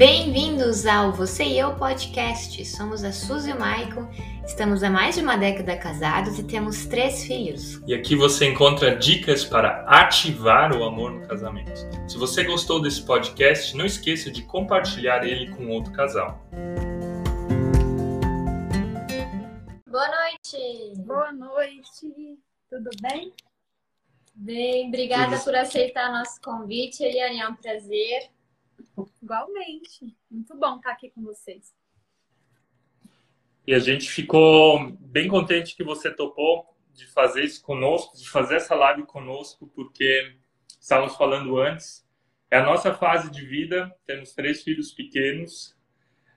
[0.00, 2.64] Bem-vindos ao Você e Eu Podcast.
[2.64, 4.08] Somos a Suzy e o Maicon,
[4.46, 7.82] estamos há mais de uma década casados e temos três filhos.
[7.86, 11.78] E aqui você encontra dicas para ativar o amor no casamento.
[12.08, 16.40] Se você gostou desse podcast, não esqueça de compartilhar ele com outro casal.
[19.86, 20.94] Boa noite!
[20.96, 22.38] Boa noite!
[22.70, 23.34] Tudo bem?
[24.34, 28.30] Bem, obrigada por aceitar nosso convite, Eliane, é um prazer.
[29.22, 30.16] Igualmente.
[30.30, 31.74] Muito bom estar aqui com vocês.
[33.66, 38.56] E a gente ficou bem contente que você topou de fazer isso conosco, de fazer
[38.56, 40.34] essa live conosco, porque
[40.80, 42.06] estávamos falando antes,
[42.50, 45.76] é a nossa fase de vida, temos três filhos pequenos,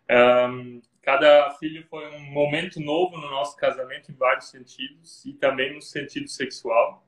[0.09, 5.73] um, cada filho foi um momento novo no nosso casamento em vários sentidos, e também
[5.73, 7.05] no sentido sexual.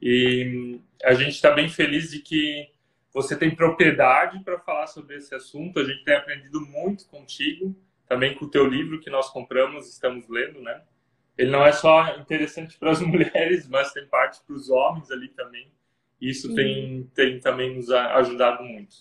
[0.00, 2.70] E a gente está bem feliz de que
[3.14, 5.78] você tem propriedade para falar sobre esse assunto.
[5.78, 7.74] A gente tem aprendido muito contigo,
[8.08, 10.82] também com o teu livro que nós compramos, estamos lendo, né?
[11.38, 15.28] Ele não é só interessante para as mulheres, mas tem parte para os homens ali
[15.28, 15.72] também.
[16.20, 18.96] Isso tem, tem também nos ajudado muito.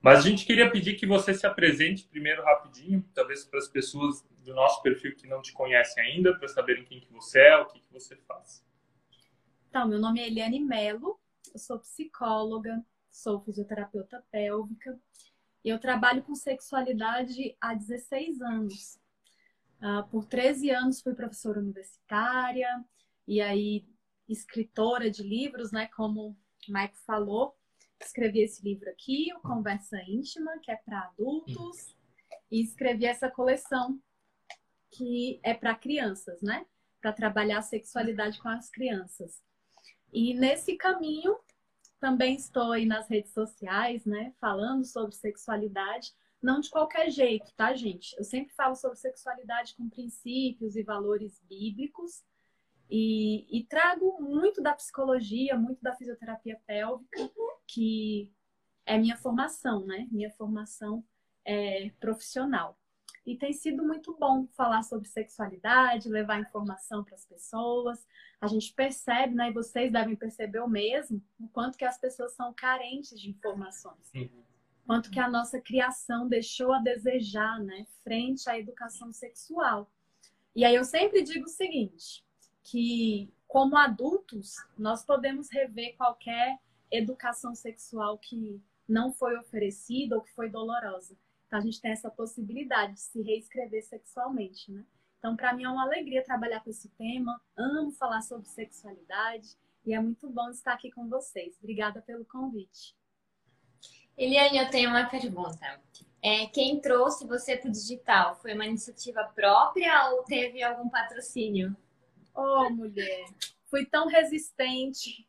[0.00, 4.22] Mas a gente queria pedir que você se apresente primeiro rapidinho, talvez para as pessoas
[4.44, 7.66] do nosso perfil que não te conhecem ainda, para saberem quem que você é, o
[7.66, 8.64] que, que você faz.
[9.70, 11.18] Então, meu nome é Eliane Melo,
[11.52, 14.98] eu sou psicóloga, sou fisioterapeuta pélvica
[15.64, 18.98] e eu trabalho com sexualidade há 16 anos.
[19.80, 22.68] Uh, por 13 anos fui professora universitária
[23.26, 23.86] e aí
[24.28, 25.86] escritora de livros, né?
[25.96, 26.36] Como o
[26.68, 27.56] Mike falou,
[28.02, 31.94] escrevi esse livro aqui, o Conversa Íntima, que é para adultos,
[32.50, 34.00] e escrevi essa coleção
[34.90, 36.66] que é para crianças, né?
[37.00, 39.40] Para trabalhar a sexualidade com as crianças.
[40.12, 41.36] E nesse caminho
[42.04, 47.74] também estou aí nas redes sociais, né, falando sobre sexualidade, não de qualquer jeito, tá,
[47.74, 48.14] gente?
[48.18, 52.22] Eu sempre falo sobre sexualidade com princípios e valores bíblicos
[52.90, 57.30] e, e trago muito da psicologia, muito da fisioterapia pélvica,
[57.66, 58.30] que
[58.84, 60.06] é minha formação, né?
[60.12, 61.02] Minha formação
[61.42, 62.78] é, profissional.
[63.26, 68.06] E tem sido muito bom falar sobre sexualidade, levar informação para as pessoas.
[68.40, 72.34] A gente percebe, né, e vocês devem perceber o mesmo, o quanto que as pessoas
[72.34, 74.10] são carentes de informações.
[74.14, 74.44] Uhum.
[74.86, 79.90] Quanto que a nossa criação deixou a desejar, né, frente à educação sexual.
[80.54, 82.22] E aí eu sempre digo o seguinte,
[82.62, 86.58] que como adultos, nós podemos rever qualquer
[86.90, 91.16] educação sexual que não foi oferecida ou que foi dolorosa.
[91.54, 94.84] A gente tem essa possibilidade de se reescrever sexualmente, né?
[95.18, 97.40] Então, para mim é uma alegria trabalhar com esse tema.
[97.56, 99.56] Amo falar sobre sexualidade
[99.86, 101.56] e é muito bom estar aqui com vocês.
[101.60, 102.96] Obrigada pelo convite.
[104.18, 105.80] Eliane, eu tenho uma pergunta.
[106.20, 108.34] É, quem trouxe você para o digital?
[108.34, 111.76] Foi uma iniciativa própria ou teve algum patrocínio?
[112.34, 113.26] Oh, mulher,
[113.66, 115.24] fui tão resistente.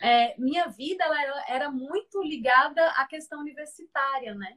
[0.00, 4.56] É, minha vida ela era muito ligada à questão universitária, né?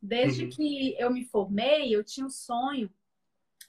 [0.00, 0.50] Desde uhum.
[0.50, 2.92] que eu me formei, eu tinha um sonho.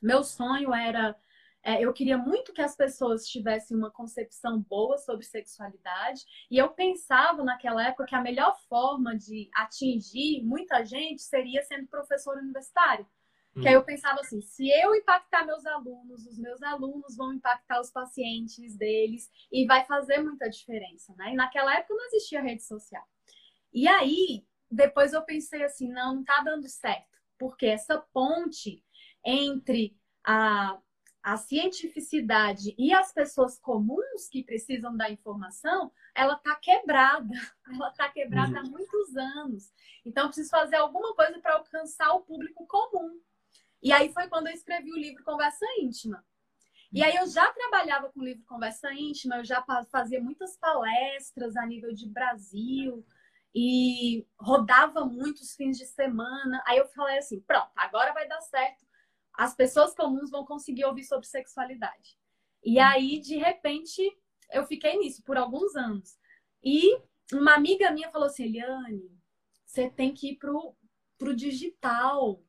[0.02, 1.16] Meu sonho era.
[1.64, 6.22] É, eu queria muito que as pessoas tivessem uma concepção boa sobre sexualidade.
[6.52, 11.88] E eu pensava naquela época que a melhor forma de atingir muita gente seria sendo
[11.88, 12.38] professor
[13.62, 17.80] Que aí eu pensava assim, se eu impactar meus alunos, os meus alunos vão impactar
[17.80, 21.32] os pacientes deles e vai fazer muita diferença, né?
[21.32, 23.04] E naquela época não existia rede social.
[23.74, 28.84] E aí, depois eu pensei assim, não, não tá dando certo, porque essa ponte
[29.24, 30.78] entre a,
[31.24, 37.34] a cientificidade e as pessoas comuns que precisam da informação, ela tá quebrada.
[37.68, 38.60] Ela tá quebrada uhum.
[38.60, 39.74] há muitos anos.
[40.06, 43.20] Então, eu preciso fazer alguma coisa para alcançar o público comum.
[43.86, 46.26] E aí foi quando eu escrevi o livro Conversa Íntima.
[46.92, 51.56] E aí eu já trabalhava com o livro Conversa Íntima, eu já fazia muitas palestras
[51.56, 53.06] a nível de Brasil
[53.54, 56.64] e rodava muitos fins de semana.
[56.66, 58.84] Aí eu falei assim, pronto, agora vai dar certo.
[59.36, 62.18] As pessoas comuns vão conseguir ouvir sobre sexualidade.
[62.64, 64.02] E aí, de repente,
[64.52, 66.18] eu fiquei nisso por alguns anos.
[66.64, 67.00] E
[67.32, 69.16] uma amiga minha falou assim, Eliane,
[69.64, 70.76] você tem que ir pro,
[71.20, 72.42] pro digital.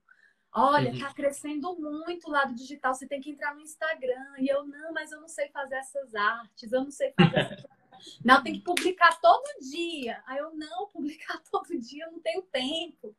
[0.58, 0.98] Olha, uhum.
[0.98, 4.36] tá crescendo muito o lado digital, você tem que entrar no Instagram.
[4.38, 7.66] E eu, não, mas eu não sei fazer essas artes, eu não sei fazer essas...
[8.22, 10.22] Não, tem que publicar todo dia.
[10.26, 13.16] Aí eu, não, publicar todo dia, eu não tenho tempo.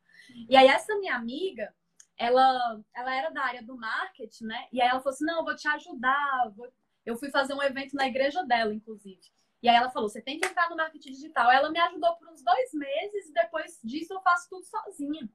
[0.47, 1.73] E aí essa minha amiga,
[2.15, 4.67] ela, ela era da área do marketing, né?
[4.71, 6.51] E aí ela falou assim, não, eu vou te ajudar.
[6.55, 6.71] Vou...
[7.03, 9.19] Eu fui fazer um evento na igreja dela, inclusive.
[9.63, 11.51] E aí ela falou: você tem que entrar no marketing digital.
[11.51, 15.27] Ela me ajudou por uns dois meses, e depois disso eu faço tudo sozinha.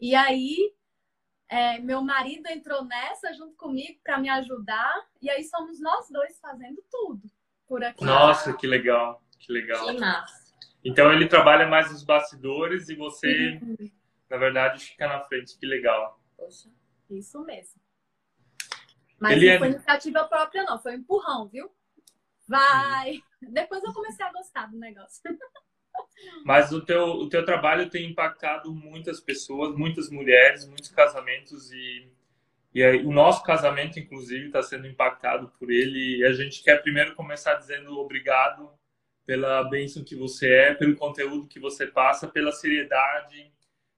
[0.00, 0.72] E aí
[1.50, 6.38] é, meu marido entrou nessa junto comigo para me ajudar, e aí somos nós dois
[6.38, 7.28] fazendo tudo
[7.66, 8.04] por aqui.
[8.04, 9.84] Nossa, que legal, que legal.
[9.84, 10.54] Que massa.
[10.84, 13.90] Então ele trabalha mais nos bastidores e você, uhum.
[14.30, 15.58] na verdade, fica na frente.
[15.58, 16.22] Que legal.
[16.36, 16.70] Poxa,
[17.10, 17.80] isso mesmo.
[19.18, 19.58] Mas ele não é...
[19.58, 21.68] foi iniciativa própria, não, foi um empurrão, viu?
[22.46, 23.20] Vai!
[23.42, 25.20] Depois eu comecei a gostar do negócio.
[26.44, 32.08] Mas o teu, o teu trabalho tem impactado muitas pessoas, muitas mulheres, muitos casamentos e,
[32.72, 36.18] e aí, o nosso casamento, inclusive, está sendo impactado por ele.
[36.18, 38.70] E a gente quer primeiro começar dizendo obrigado
[39.26, 43.52] pela bênção que você é, pelo conteúdo que você passa, pela seriedade,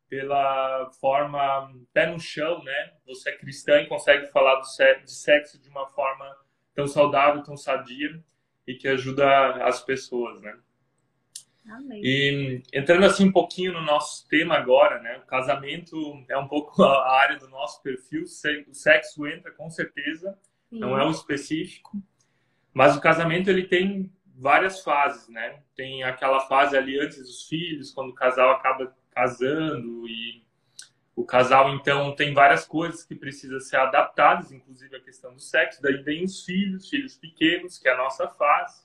[0.08, 2.92] pela forma pé no chão, né?
[3.06, 6.36] Você é cristã e consegue falar de sexo de uma forma
[6.74, 8.22] tão saudável, tão sadia
[8.66, 10.54] e que ajuda as pessoas, né?
[11.68, 12.00] Amém.
[12.02, 15.18] E entrando assim um pouquinho no nosso tema agora, né?
[15.18, 18.24] O casamento é um pouco a área do nosso perfil.
[18.24, 20.36] O sexo entra com certeza,
[20.68, 20.80] Sim.
[20.80, 21.96] não é o específico,
[22.74, 25.60] mas o casamento ele tem várias fases, né?
[25.76, 30.42] Tem aquela fase ali antes dos filhos, quando o casal acaba casando e
[31.14, 35.82] o casal então tem várias coisas que precisam ser adaptadas, inclusive a questão do sexo.
[35.82, 38.82] Daí vem os filhos, filhos pequenos, que é a nossa fase.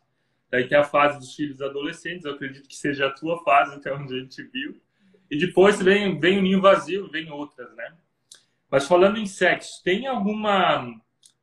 [0.49, 3.93] Daí tem a fase dos filhos adolescentes, eu acredito que seja a tua fase, até
[3.93, 4.81] onde a gente viu.
[5.29, 7.95] E depois vem, vem o ninho vazio, vem outras, né?
[8.71, 10.89] Mas falando em sexo, tem alguma,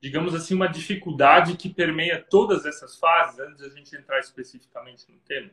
[0.01, 5.11] digamos assim, uma dificuldade que permeia todas essas fases, antes de a gente entrar especificamente
[5.11, 5.51] no tema?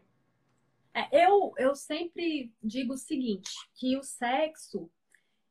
[0.94, 4.89] É, eu, eu sempre digo o seguinte, que o sexo,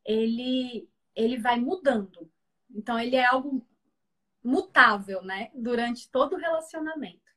[0.05, 2.31] ele, ele vai mudando.
[2.71, 3.67] Então, ele é algo
[4.43, 5.51] mutável, né?
[5.55, 7.30] Durante todo o relacionamento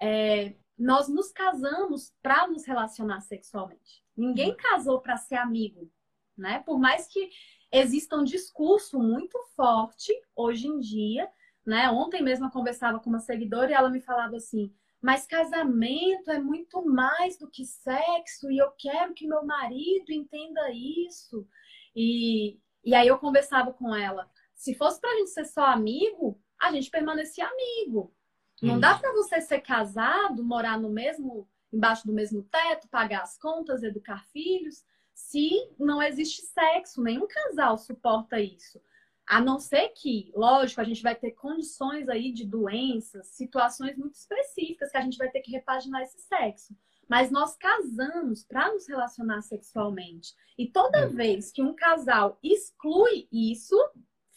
[0.00, 4.02] é, nós nos casamos para nos relacionar sexualmente.
[4.16, 5.90] Ninguém casou para ser amigo,
[6.36, 6.62] né?
[6.64, 7.30] Por mais que
[7.70, 11.30] exista um discurso muito forte hoje em dia,
[11.66, 11.90] né?
[11.90, 16.38] Ontem mesmo eu conversava com uma seguidora e ela me falava assim: mas casamento é
[16.38, 21.46] muito mais do que sexo e eu quero que meu marido entenda isso.
[21.94, 26.40] E, e aí eu conversava com ela: se fosse para a gente ser só amigo,
[26.58, 28.14] a gente permanecia amigo.
[28.62, 33.38] Não dá para você ser casado, morar no mesmo, embaixo do mesmo teto, pagar as
[33.38, 34.84] contas, educar filhos,
[35.14, 37.02] se não existe sexo.
[37.02, 38.80] Nenhum casal suporta isso.
[39.26, 44.14] A não ser que, lógico, a gente vai ter condições aí de doenças, situações muito
[44.14, 46.76] específicas que a gente vai ter que repaginar esse sexo.
[47.08, 50.34] Mas nós casamos para nos relacionar sexualmente.
[50.58, 51.10] E toda hum.
[51.10, 53.76] vez que um casal exclui isso,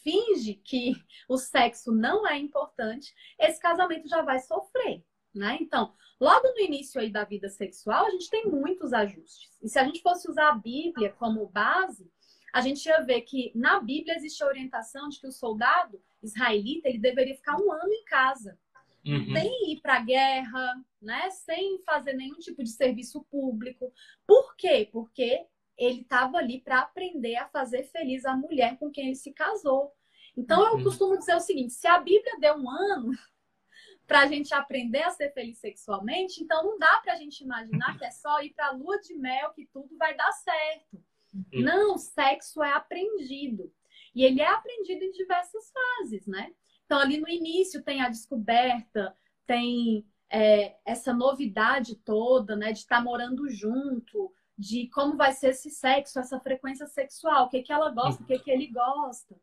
[0.04, 0.92] finge que
[1.28, 5.02] o sexo não é importante, esse casamento já vai sofrer,
[5.34, 5.58] né?
[5.60, 9.58] Então, logo no início aí da vida sexual, a gente tem muitos ajustes.
[9.60, 12.08] E se a gente fosse usar a Bíblia como base,
[12.52, 16.88] a gente ia ver que na Bíblia existe a orientação de que o soldado israelita
[16.88, 18.56] ele deveria ficar um ano em casa,
[19.04, 19.32] uhum.
[19.32, 21.30] sem ir para a guerra, né?
[21.30, 23.92] Sem fazer nenhum tipo de serviço público.
[24.24, 24.88] Por quê?
[24.92, 25.44] Porque
[25.76, 29.92] ele estava ali para aprender a fazer feliz a mulher com quem ele se casou.
[30.36, 30.84] Então eu uhum.
[30.84, 33.10] costumo dizer o seguinte: se a Bíblia deu um ano
[34.06, 37.96] para a gente aprender a ser feliz sexualmente, então não dá para a gente imaginar
[37.98, 41.02] que é só ir para a lua de mel que tudo vai dar certo.
[41.32, 41.62] Uhum.
[41.62, 43.72] Não, sexo é aprendido.
[44.14, 46.52] E ele é aprendido em diversas fases, né?
[46.84, 52.72] Então, ali no início tem a descoberta, tem é, essa novidade toda, né?
[52.72, 57.48] De estar tá morando junto, de como vai ser esse sexo, essa frequência sexual, o
[57.48, 59.36] que, que ela gosta, o que, que ele gosta.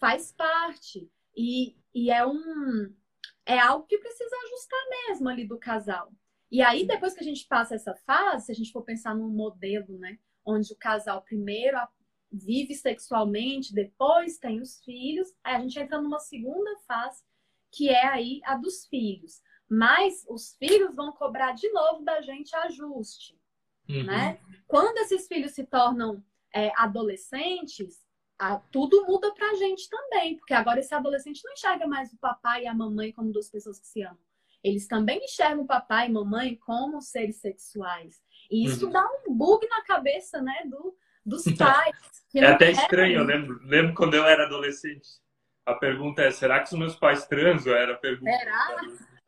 [0.00, 1.10] Faz parte.
[1.36, 2.92] E, e é um
[3.46, 6.12] é algo que precisa ajustar mesmo ali do casal.
[6.50, 9.28] E aí, depois que a gente passa essa fase, se a gente for pensar num
[9.28, 10.18] modelo, né?
[10.44, 11.78] Onde o casal primeiro
[12.30, 17.22] vive sexualmente, depois tem os filhos, aí a gente entra numa segunda fase,
[17.70, 19.40] que é aí a dos filhos.
[19.68, 23.37] Mas os filhos vão cobrar de novo da gente ajuste
[23.88, 24.04] uhum.
[24.04, 24.38] né?
[24.66, 26.22] Quando esses filhos se tornam
[26.54, 27.96] é, adolescentes,
[28.38, 32.64] a, tudo muda pra gente também, porque agora esse adolescente não enxerga mais o papai
[32.64, 34.18] e a mamãe como duas pessoas que se amam.
[34.62, 38.20] Eles também enxergam o papai e mamãe como seres sexuais.
[38.50, 38.92] E isso uhum.
[38.92, 41.96] dá um bug na cabeça, né, do, dos pais.
[42.34, 45.08] é até estranho, eu lembro, lembro quando eu era adolescente.
[45.64, 47.74] A pergunta é, será que os meus pais transam?
[47.74, 48.30] Era a pergunta.
[48.30, 49.08] Será?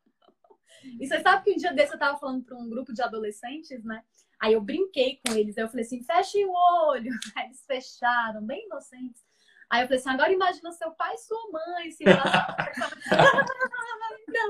[0.98, 3.84] E você sabe que um dia desse eu tava falando para um grupo de adolescentes,
[3.84, 4.02] né?
[4.40, 7.10] Aí eu brinquei com eles, aí eu falei assim, fechem o olho.
[7.36, 9.22] Aí eles fecharam, bem inocentes.
[9.68, 12.04] Aí eu falei assim, agora imagina seu pai e sua mãe se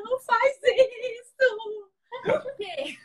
[0.05, 1.35] não faz isso.
[2.23, 2.97] Por quê?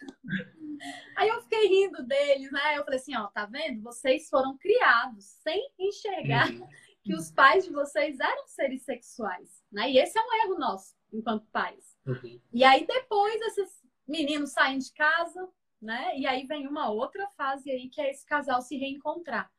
[1.18, 2.78] Aí eu fiquei rindo deles, né?
[2.78, 3.82] Eu falei assim, ó, tá vendo?
[3.82, 6.68] Vocês foram criados sem enxergar uhum.
[7.04, 9.90] que os pais de vocês eram seres sexuais, né?
[9.92, 11.98] E esse é um erro nosso, enquanto pais.
[12.06, 12.40] Uhum.
[12.54, 15.50] E aí depois esses meninos saem de casa,
[15.82, 16.18] né?
[16.18, 19.52] E aí vem uma outra fase aí que é esse casal se reencontrar.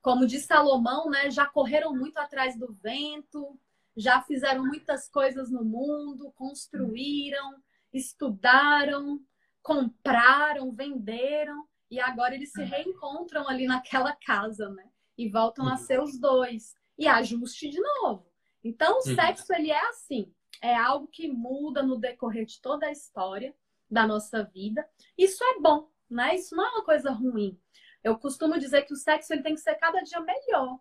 [0.00, 1.30] Como diz Salomão, né?
[1.30, 3.58] Já correram muito atrás do vento,
[3.96, 7.56] já fizeram muitas coisas no mundo, construíram,
[7.92, 9.20] estudaram,
[9.62, 14.88] compraram, venderam e agora eles se reencontram ali naquela casa, né?
[15.16, 15.76] E voltam a uhum.
[15.76, 18.26] ser os dois e ajuste de novo.
[18.62, 19.14] Então o uhum.
[19.14, 20.32] sexo ele é assim,
[20.62, 23.54] é algo que muda no decorrer de toda a história
[23.90, 24.88] da nossa vida.
[25.16, 26.34] Isso é bom, né?
[26.34, 27.58] Isso não é uma coisa ruim.
[28.02, 30.78] Eu costumo dizer que o sexo ele tem que ser cada dia melhor,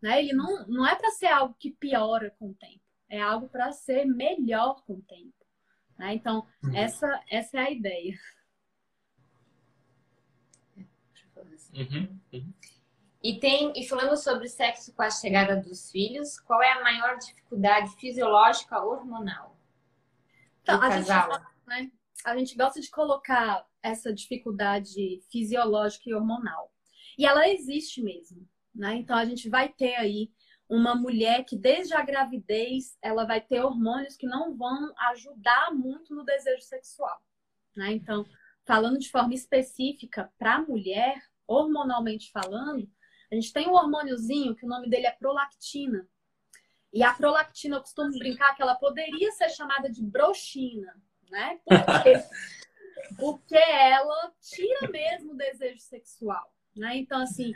[0.00, 0.20] né?
[0.20, 3.72] Ele não, não é para ser algo que piora com o tempo, é algo para
[3.72, 5.34] ser melhor com o tempo.
[5.98, 6.14] Né?
[6.14, 6.76] Então, uhum.
[6.76, 8.14] essa, essa é a ideia.
[11.74, 12.20] Uhum.
[12.32, 12.52] Uhum.
[13.22, 17.16] E tem e falando sobre sexo com a chegada dos filhos, qual é a maior
[17.16, 19.56] dificuldade fisiológica hormonal
[20.62, 21.30] então, do casal?
[21.32, 21.92] A gente, né,
[22.24, 26.72] a gente gosta de colocar essa dificuldade fisiológica e hormonal.
[27.18, 28.96] E ela existe mesmo, né?
[28.96, 30.30] Então a gente vai ter aí
[30.68, 36.14] uma mulher que desde a gravidez ela vai ter hormônios que não vão ajudar muito
[36.14, 37.20] no desejo sexual,
[37.76, 37.92] né?
[37.92, 38.24] Então,
[38.64, 42.88] falando de forma específica para a mulher, hormonalmente falando,
[43.30, 46.08] a gente tem um hormôniozinho que o nome dele é prolactina.
[46.92, 50.94] E a prolactina, eu costumo brincar que ela poderia ser chamada de broxina,
[51.32, 51.58] né?
[51.64, 52.12] Por quê?
[53.16, 56.96] Porque ela tira mesmo o desejo sexual, né?
[56.96, 57.52] Então, assim,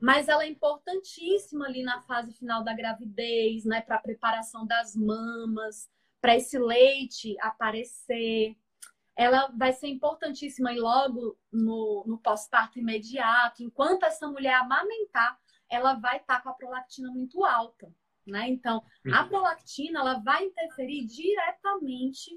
[0.00, 3.80] mas ela é importantíssima ali na fase final da gravidez, né?
[3.82, 5.88] Para a preparação das mamas,
[6.20, 8.56] para esse leite aparecer.
[9.16, 15.38] Ela vai ser importantíssima e logo no, no pós-parto imediato, enquanto essa mulher amamentar,
[15.68, 17.92] ela vai estar tá com a prolactina muito alta,
[18.26, 18.48] né?
[18.48, 19.28] Então, a uhum.
[19.28, 22.30] prolactina ela vai interferir diretamente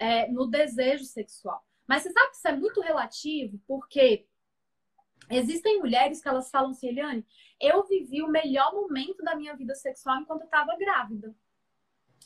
[0.00, 1.62] é, no desejo sexual.
[1.86, 4.26] Mas você sabe que isso é muito relativo, porque
[5.28, 7.26] existem mulheres que elas falam assim, Eliane,
[7.60, 11.34] eu vivi o melhor momento da minha vida sexual enquanto eu estava grávida.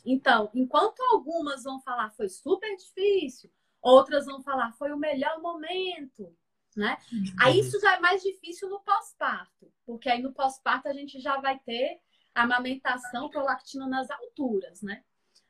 [0.07, 3.51] Então, enquanto algumas vão falar foi super difícil,
[3.83, 6.37] outras vão falar foi o melhor momento,
[6.77, 6.97] né?
[7.41, 11.41] Aí isso já é mais difícil no pós-parto, porque aí no pós-parto a gente já
[11.41, 12.01] vai ter
[12.35, 15.03] amamentação prolactina nas alturas, né?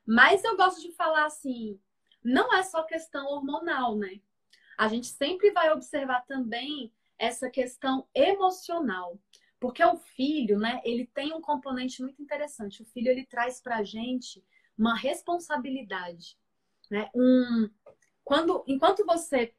[0.06, 1.80] Mas eu gosto de falar assim,
[2.24, 4.20] não é só questão hormonal, né?
[4.78, 9.18] A gente sempre vai observar também essa questão emocional.
[9.60, 12.82] Porque o filho, né, ele tem um componente muito interessante.
[12.82, 14.44] O filho, ele traz pra gente
[14.76, 16.36] uma responsabilidade,
[16.90, 17.10] né?
[17.14, 17.70] Um,
[18.24, 19.54] quando, enquanto você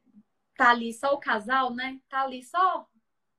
[0.56, 2.00] tá ali só o casal, né?
[2.08, 2.88] Tá ali só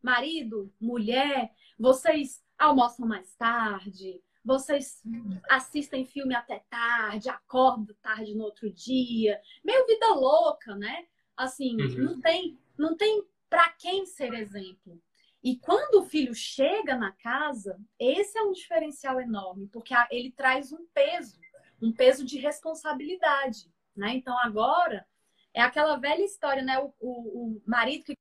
[0.01, 5.03] marido, mulher, vocês almoçam mais tarde, vocês
[5.49, 11.05] assistem filme até tarde, acordam tarde no outro dia, meio vida louca, né?
[11.35, 12.05] Assim, uhum.
[12.05, 15.01] não tem, não tem para quem ser exemplo.
[15.43, 20.71] E quando o filho chega na casa, esse é um diferencial enorme, porque ele traz
[20.71, 21.37] um peso,
[21.81, 24.15] um peso de responsabilidade, né?
[24.15, 25.05] Então agora
[25.53, 26.79] é aquela velha história, né?
[26.79, 27.11] O, o,
[27.57, 28.16] o marido que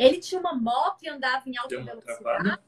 [0.00, 2.62] Ele tinha uma moto e andava em alta velocidade.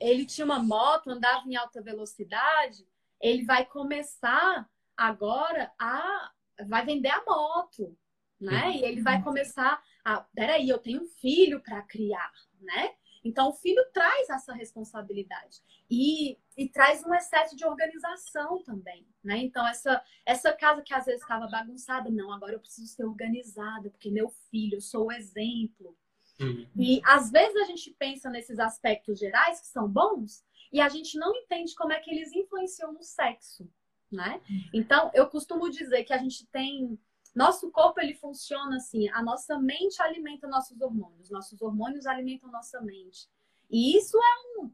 [0.00, 2.84] Ele tinha uma moto, andava em alta velocidade.
[3.20, 6.32] Ele vai começar agora a
[6.66, 7.96] vai vender a moto,
[8.40, 8.66] né?
[8.66, 8.72] Uhum.
[8.72, 12.94] E ele vai começar a, peraí, eu tenho um filho para criar, né?
[13.24, 15.60] Então o filho traz essa responsabilidade
[15.90, 19.38] e, e traz um excesso de organização também, né?
[19.38, 23.90] Então essa essa casa que às vezes estava bagunçada, não, agora eu preciso ser organizada
[23.90, 25.96] porque meu filho, eu sou o exemplo.
[26.40, 26.66] Uhum.
[26.76, 31.18] E às vezes a gente pensa nesses aspectos gerais que são bons e a gente
[31.18, 33.70] não entende como é que eles influenciam no sexo,
[34.10, 34.40] né?
[34.48, 34.70] Uhum.
[34.74, 36.98] Então eu costumo dizer que a gente tem
[37.34, 42.80] nosso corpo ele funciona assim, a nossa mente alimenta nossos hormônios, nossos hormônios alimentam nossa
[42.80, 43.28] mente.
[43.70, 44.70] E isso é, um,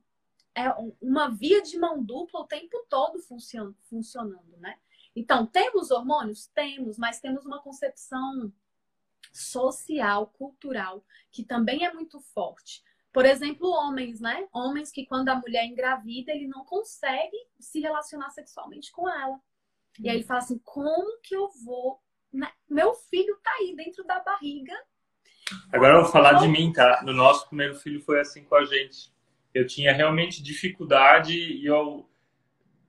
[0.55, 4.79] é uma via de mão dupla o tempo todo funcionando, funcionando, né?
[5.15, 6.47] Então, temos hormônios?
[6.49, 8.53] Temos, mas temos uma concepção
[9.33, 12.83] social, cultural, que também é muito forte.
[13.13, 14.49] Por exemplo, homens, né?
[14.53, 19.41] Homens que quando a mulher engravida, ele não consegue se relacionar sexualmente com ela.
[19.99, 22.01] E aí ele fala assim: como que eu vou?
[22.69, 24.75] Meu filho tá aí dentro da barriga.
[25.73, 27.03] Agora eu vou falar de mim, tá?
[27.05, 29.11] No nosso primeiro filho foi assim com a gente.
[29.55, 32.09] Eu tinha realmente dificuldade e eu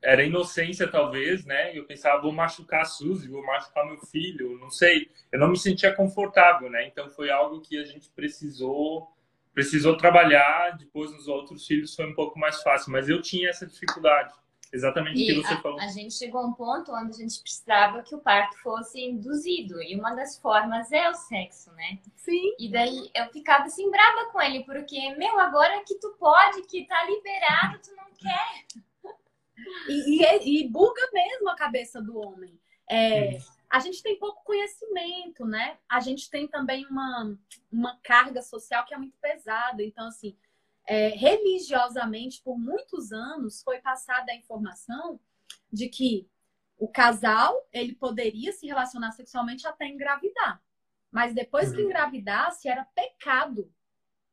[0.02, 1.78] era inocência talvez, né?
[1.78, 5.10] Eu pensava vou machucar a Suzy, vou machucar meu filho, não sei.
[5.32, 6.88] Eu não me sentia confortável, né?
[6.88, 9.12] Então foi algo que a gente precisou
[9.54, 10.78] precisou trabalhar.
[10.78, 14.34] Depois nos outros filhos foi um pouco mais fácil, mas eu tinha essa dificuldade.
[14.72, 15.80] Exatamente o que você a, falou.
[15.80, 19.82] A gente chegou a um ponto onde a gente precisava que o parto fosse induzido.
[19.82, 22.00] E uma das formas é o sexo, né?
[22.16, 22.56] Sim.
[22.60, 26.86] E daí eu ficava assim brava com ele, porque, meu, agora que tu pode, que
[26.86, 28.66] tá liberado, tu não quer.
[29.88, 32.60] E, e, e buga mesmo a cabeça do homem.
[32.90, 35.78] É, a gente tem pouco conhecimento, né?
[35.88, 37.38] A gente tem também uma,
[37.72, 39.84] uma carga social que é muito pesada.
[39.84, 40.36] Então, assim,
[40.90, 45.20] é, religiosamente, por muitos anos, foi passada a informação
[45.72, 46.28] de que
[46.80, 50.60] o casal ele poderia se relacionar sexualmente até engravidar.
[51.12, 51.86] Mas depois que uhum.
[51.86, 53.72] engravidasse, era pecado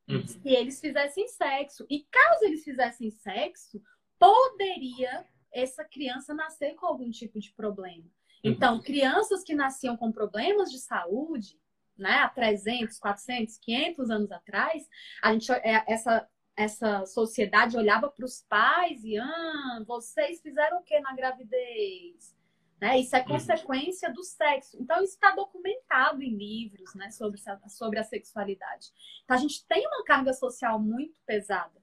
[0.09, 0.27] uhum.
[0.27, 1.87] se eles fizessem sexo.
[1.91, 3.83] E caso eles fizessem sexo,
[4.19, 8.05] poderia essa criança nascer com algum tipo de problema.
[8.05, 8.11] Uhum.
[8.45, 11.61] Então, crianças que nasciam com problemas de saúde,
[11.99, 14.89] né, há 300, 400, 500 anos atrás,
[15.23, 20.83] a gente é, essa essa sociedade olhava para os pais e ah, vocês fizeram o
[20.83, 22.35] que na gravidez?
[22.81, 22.99] Né?
[22.99, 23.29] Isso é uhum.
[23.29, 24.77] consequência do sexo.
[24.81, 28.89] Então, isso está documentado em livros né, sobre, sobre a sexualidade.
[29.25, 31.83] Então, a gente tem uma carga social muito pesada.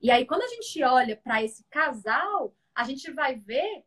[0.00, 3.84] E aí, quando a gente olha para esse casal, a gente vai ver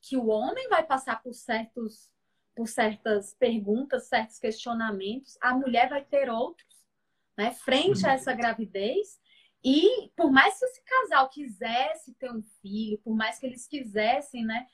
[0.00, 2.10] que o homem vai passar por certos
[2.54, 6.86] por certas perguntas, certos questionamentos, a mulher vai ter outros,
[7.34, 8.14] né, frente a uhum.
[8.14, 9.18] essa gravidez,
[9.64, 14.44] e por mais que esse casal quisesse ter um filho, por mais que eles quisessem,
[14.44, 14.66] né,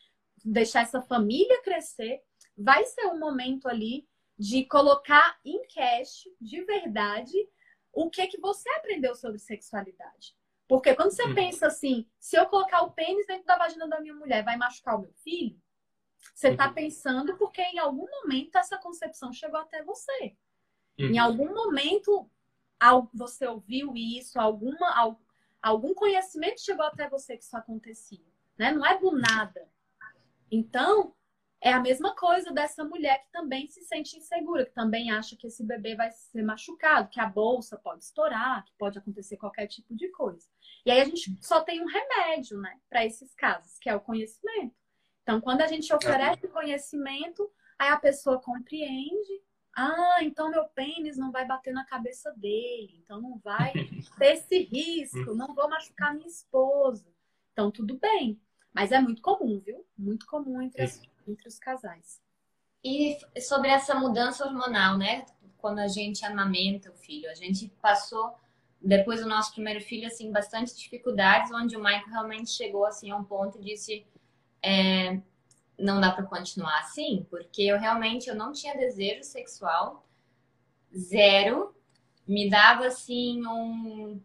[0.45, 2.23] deixar essa família crescer,
[2.57, 7.37] vai ser um momento ali de colocar em cash, de verdade,
[7.93, 10.37] o que que você aprendeu sobre sexualidade.
[10.67, 11.35] Porque quando você uhum.
[11.35, 14.97] pensa assim, se eu colocar o pênis dentro da vagina da minha mulher, vai machucar
[14.97, 15.61] o meu filho?
[16.35, 16.75] Você está uhum.
[16.75, 20.37] pensando porque em algum momento essa concepção chegou até você.
[20.99, 21.07] Uhum.
[21.07, 22.31] Em algum momento
[23.13, 25.19] você ouviu isso, alguma,
[25.63, 28.25] algum conhecimento chegou até você que isso acontecia.
[28.59, 28.73] Né?
[28.73, 29.69] Não é do nada.
[30.51, 31.15] Então,
[31.61, 35.49] é a mesma coisa dessa mulher que também se sente insegura, que também acha que
[35.49, 39.95] esse bebê vai ser machucado, que a bolsa pode estourar, que pode acontecer qualquer tipo
[39.95, 40.47] de coisa.
[40.87, 44.01] E aí a gente só tem um remédio, né, para esses casos, que é o
[44.01, 44.75] conhecimento.
[45.23, 49.43] Então, quando a gente oferece conhecimento, aí a pessoa compreende
[49.77, 53.73] ah, então meu pênis não vai bater na cabeça dele, então não vai
[54.19, 57.07] ter esse risco, não vou machucar minha esposa.
[57.53, 58.41] Então tudo bem.
[58.73, 59.85] Mas é muito comum, viu?
[59.97, 62.21] Muito comum entre, as, entre os casais.
[62.85, 65.27] E sobre essa mudança hormonal, né?
[65.57, 68.35] Quando a gente amamenta o filho, a gente passou
[68.81, 73.17] depois do nosso primeiro filho assim bastante dificuldades, onde o Michael realmente chegou assim a
[73.17, 74.07] um ponto e disse
[74.63, 75.21] é,
[75.79, 80.07] não dá para continuar assim, porque eu realmente eu não tinha desejo sexual,
[80.97, 81.75] zero,
[82.27, 84.21] me dava assim um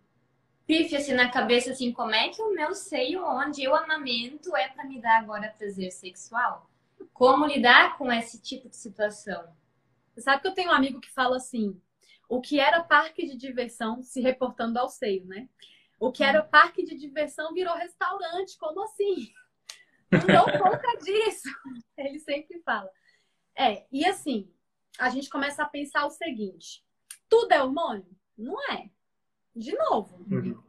[0.66, 4.70] pife assim na cabeça assim, como é que o meu seio onde eu amamento é
[4.70, 6.70] para me dar agora prazer sexual?
[7.14, 9.44] Como lidar com esse tipo de situação?
[10.14, 11.80] Você sabe que eu tenho um amigo que fala assim,
[12.28, 15.48] o que era parque de diversão se reportando ao seio, né?
[16.00, 19.32] O que era parque de diversão virou restaurante, como assim?
[20.14, 21.50] Não dou conta disso.
[21.98, 22.90] Ele sempre fala.
[23.56, 24.52] É, e assim,
[25.00, 26.84] a gente começa a pensar o seguinte:
[27.30, 28.16] tudo é hormônio?
[28.38, 28.90] Não é.
[29.56, 30.26] De novo.
[30.30, 30.62] Uhum.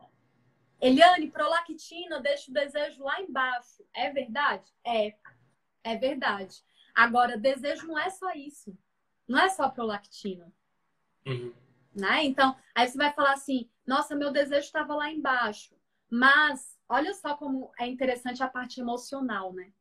[0.81, 3.83] Eliane, prolactina deixa o desejo lá embaixo.
[3.95, 4.71] É verdade?
[4.85, 5.15] É.
[5.83, 6.63] É verdade.
[6.95, 8.77] Agora, desejo não é só isso.
[9.27, 10.53] Não é só prolactina.
[11.27, 11.53] Uhum.
[11.95, 12.25] Né?
[12.25, 15.75] Então, aí você vai falar assim: nossa, meu desejo estava lá embaixo.
[16.11, 19.73] Mas Olha só como é interessante a parte emocional, né?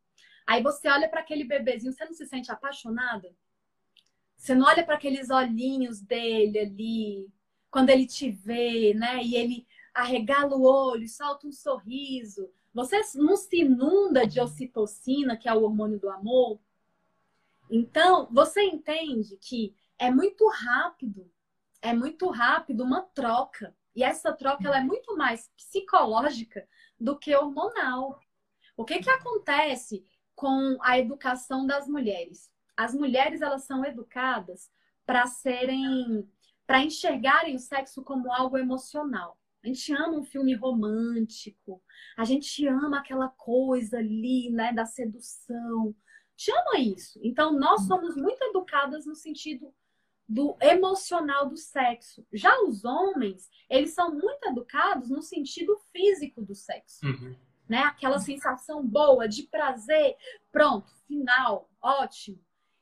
[0.46, 3.34] Aí você olha para aquele bebezinho, você não se sente apaixonada?
[4.36, 7.30] Você não olha para aqueles olhinhos dele ali,
[7.72, 9.24] quando ele te vê, né?
[9.24, 12.52] E ele arregala o olho, solta um sorriso.
[12.74, 16.60] Você não se inunda de ocitocina, que é o hormônio do amor?
[17.70, 21.32] Então, você entende que é muito rápido,
[21.82, 23.76] é muito rápido uma troca.
[23.96, 26.68] E essa troca ela é muito mais psicológica
[27.00, 28.20] do que hormonal.
[28.76, 32.52] O que, que acontece com a educação das mulheres?
[32.76, 34.72] As mulheres elas são educadas
[35.06, 36.28] para serem,
[36.66, 39.38] para enxergarem o sexo como algo emocional.
[39.64, 41.82] A gente ama um filme romântico,
[42.18, 45.96] a gente ama aquela coisa ali, né, da sedução.
[46.36, 47.20] Chama isso.
[47.24, 49.74] Então, nós somos muito educadas no sentido
[50.28, 52.26] do emocional do sexo.
[52.32, 57.06] Já os homens, eles são muito educados no sentido físico do sexo.
[57.06, 57.36] Uhum.
[57.68, 57.80] né?
[57.80, 60.16] Aquela sensação boa de prazer.
[60.52, 62.40] Pronto, final, ótimo.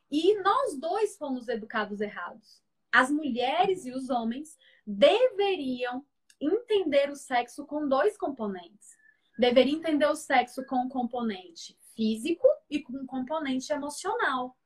[0.09, 2.61] E nós dois fomos educados errados.
[2.91, 6.05] As mulheres e os homens deveriam
[6.39, 8.97] entender o sexo com dois componentes.
[9.37, 14.57] Deveria entender o sexo com um componente físico e com um componente emocional.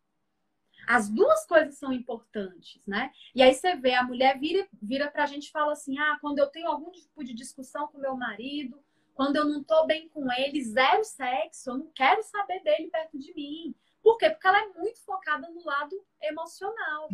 [0.88, 3.12] As duas coisas são importantes, né?
[3.34, 6.40] E aí você vê, a mulher vira, vira pra gente e fala assim: ah, quando
[6.40, 10.32] eu tenho algum tipo de discussão com meu marido, quando eu não tô bem com
[10.32, 13.76] ele, zero sexo, eu não quero saber dele perto de mim.
[14.04, 14.30] Por quê?
[14.30, 17.10] Porque ela é muito focada no lado emocional.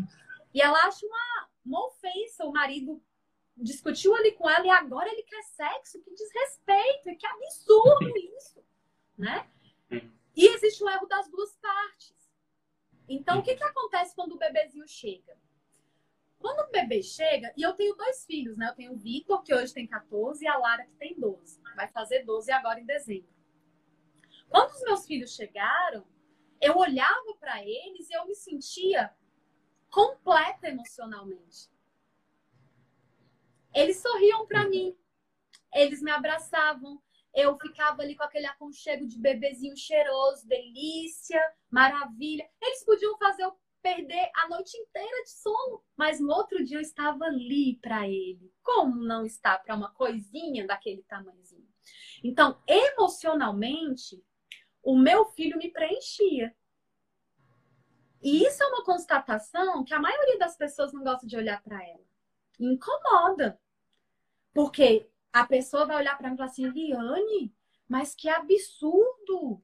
[0.53, 3.01] E ela acha uma, uma ofensa o marido
[3.57, 8.63] discutiu ali com ela e agora ele quer sexo, que desrespeito, que absurdo isso,
[9.17, 9.47] né?
[10.35, 12.13] E existe o erro das duas partes.
[13.13, 15.37] Então, o que, que acontece quando o bebezinho chega?
[16.39, 18.69] Quando o bebê chega, e eu tenho dois filhos, né?
[18.69, 21.61] Eu tenho o Vitor, que hoje tem 14, e a Lara, que tem 12.
[21.75, 23.29] Vai fazer 12 agora em dezembro.
[24.49, 26.07] Quando os meus filhos chegaram,
[26.61, 29.13] eu olhava para eles e eu me sentia
[29.89, 31.69] completa emocionalmente.
[33.73, 34.97] Eles sorriam para mim,
[35.73, 37.01] eles me abraçavam,
[37.33, 42.49] eu ficava ali com aquele aconchego de bebezinho cheiroso, delícia, maravilha.
[42.61, 46.81] Eles podiam fazer eu perder a noite inteira de sono, mas no outro dia eu
[46.81, 48.53] estava ali para ele.
[48.61, 51.67] Como não estar para uma coisinha daquele tamanhozinho?
[52.23, 54.23] Então, emocionalmente,
[54.83, 56.55] o meu filho me preenchia.
[58.21, 61.83] E isso é uma constatação que a maioria das pessoas não gosta de olhar para
[61.83, 62.05] ela.
[62.59, 63.59] Incomoda.
[64.53, 67.53] Porque a pessoa vai olhar para mim e falar assim: Liane,
[67.87, 69.63] mas que absurdo!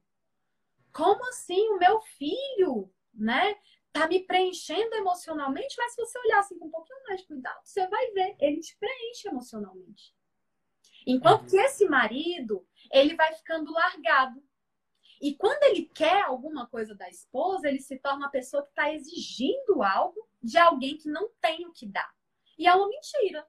[0.93, 3.55] Como assim o meu filho, né?
[3.91, 7.59] Tá me preenchendo emocionalmente, mas se você olhar assim com um pouquinho mais de cuidado,
[7.63, 10.15] você vai ver, ele te preenche emocionalmente.
[11.05, 11.47] Enquanto uhum.
[11.47, 14.43] que esse marido, ele vai ficando largado.
[15.21, 18.93] E quando ele quer alguma coisa da esposa, ele se torna uma pessoa que está
[18.93, 22.13] exigindo algo de alguém que não tem o que dar.
[22.57, 23.47] E é uma mentira.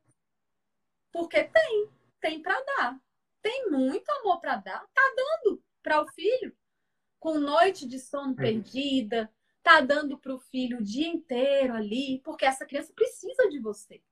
[1.13, 3.01] Porque tem, tem para dar.
[3.43, 6.57] Tem muito amor para dar, tá dando para o filho.
[7.19, 8.37] Com noite de sono uhum.
[8.37, 13.59] perdida, tá dando para o filho o dia inteiro ali, porque essa criança precisa de
[13.59, 14.03] você.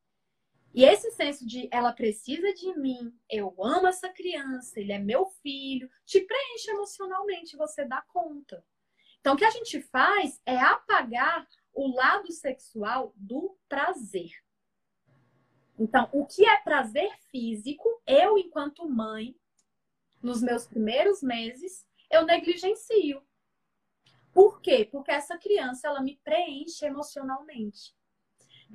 [0.75, 5.27] E esse senso de ela precisa de mim, eu amo essa criança, ele é meu
[5.43, 8.63] filho, te preenche emocionalmente, você dá conta.
[9.21, 14.31] Então, o que a gente faz é apagar o lado sexual do prazer.
[15.79, 19.37] Então, o que é prazer físico, eu, enquanto mãe,
[20.23, 23.23] nos meus primeiros meses, eu negligencio.
[24.33, 24.89] Por quê?
[24.91, 27.95] Porque essa criança, ela me preenche emocionalmente.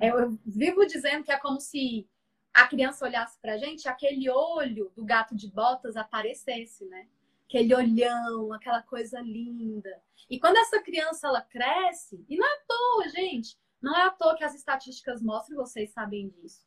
[0.00, 2.08] Eu vivo dizendo que é como se
[2.52, 7.08] a criança olhasse pra gente, aquele olho do gato de botas aparecesse, né?
[7.46, 10.02] Aquele olhão, aquela coisa linda.
[10.28, 14.10] E quando essa criança ela cresce, e não é à toa, gente, não é à
[14.10, 16.66] toa que as estatísticas mostram, vocês sabem disso.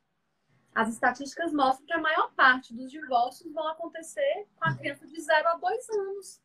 [0.75, 5.21] As estatísticas mostram que a maior parte dos divórcios vão acontecer com a criança de
[5.21, 6.41] 0 a 2 anos.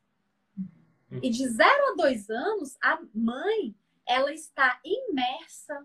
[1.21, 3.75] E de 0 a 2 anos, a mãe,
[4.07, 5.85] ela está imersa,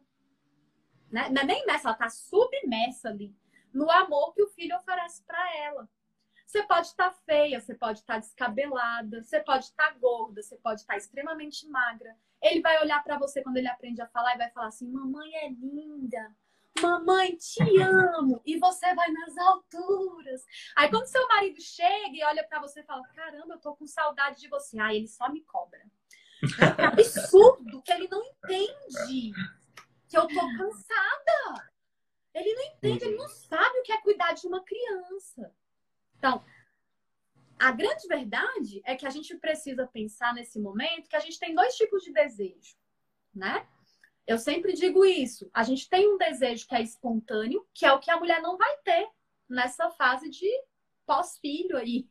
[1.10, 1.28] né?
[1.30, 3.36] não é nem imersa, ela está submersa ali,
[3.74, 5.90] no amor que o filho oferece para ela.
[6.46, 10.44] Você pode estar tá feia, você pode estar tá descabelada, você pode estar tá gorda,
[10.44, 12.16] você pode estar extremamente magra.
[12.40, 15.36] Ele vai olhar para você quando ele aprende a falar e vai falar assim: Mamãe
[15.36, 16.36] é linda,
[16.82, 18.42] mamãe, te amo.
[18.46, 20.46] E você vai nas alturas.
[20.76, 23.88] Aí quando seu marido chega e olha para você e fala: Caramba, eu tô com
[23.88, 24.80] saudade de você.
[24.80, 25.80] Aí ele só me cobra.
[26.78, 29.32] É absurdo que ele não entende
[30.08, 31.72] que eu tô cansada.
[32.34, 35.56] Ele não entende, ele não sabe o que é cuidar de uma criança.
[36.18, 36.44] Então,
[37.58, 41.56] a grande verdade é que a gente precisa pensar nesse momento que a gente tem
[41.56, 42.76] dois tipos de desejo,
[43.34, 43.66] né?
[44.28, 45.50] Eu sempre digo isso.
[45.54, 48.58] A gente tem um desejo que é espontâneo, que é o que a mulher não
[48.58, 49.08] vai ter
[49.48, 50.50] nessa fase de
[51.06, 52.10] pós-filho aí.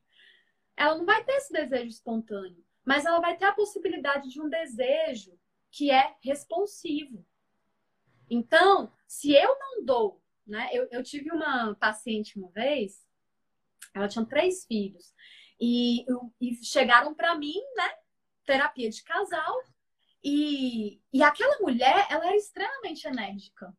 [0.76, 4.48] Ela não vai ter esse desejo espontâneo, mas ela vai ter a possibilidade de um
[4.48, 5.38] desejo
[5.70, 7.24] que é responsivo.
[8.30, 10.70] Então, se eu não dou, né?
[10.72, 13.04] Eu, eu tive uma paciente uma vez,
[13.92, 15.12] ela tinha três filhos,
[15.60, 16.04] e,
[16.40, 17.90] e chegaram para mim, né?
[18.44, 19.62] Terapia de casal,
[20.24, 23.76] e, e aquela mulher, ela era extremamente enérgica.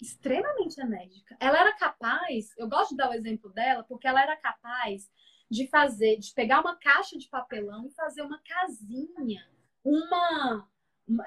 [0.00, 1.36] Extremamente enérgica.
[1.40, 5.10] Ela era capaz, eu gosto de dar o exemplo dela, porque ela era capaz
[5.50, 9.48] de fazer, de pegar uma caixa de papelão e fazer uma casinha.
[9.84, 10.68] Uma,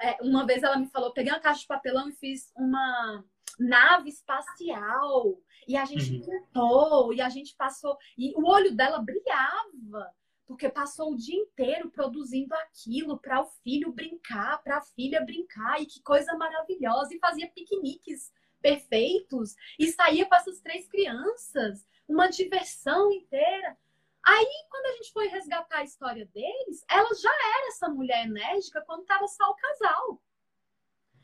[0.00, 3.24] é, uma vez ela me falou, peguei uma caixa de papelão e fiz uma,
[3.58, 5.38] nave espacial.
[5.66, 6.26] E a gente uhum.
[6.26, 7.96] cantou, e a gente passou.
[8.18, 10.12] E o olho dela brilhava,
[10.52, 15.80] porque passou o dia inteiro produzindo aquilo para o filho brincar, para a filha brincar,
[15.80, 17.14] e que coisa maravilhosa.
[17.14, 23.76] E fazia piqueniques perfeitos, e saía com essas três crianças, uma diversão inteira.
[24.24, 28.82] Aí, quando a gente foi resgatar a história deles, ela já era essa mulher enérgica
[28.82, 30.22] quando estava só o casal.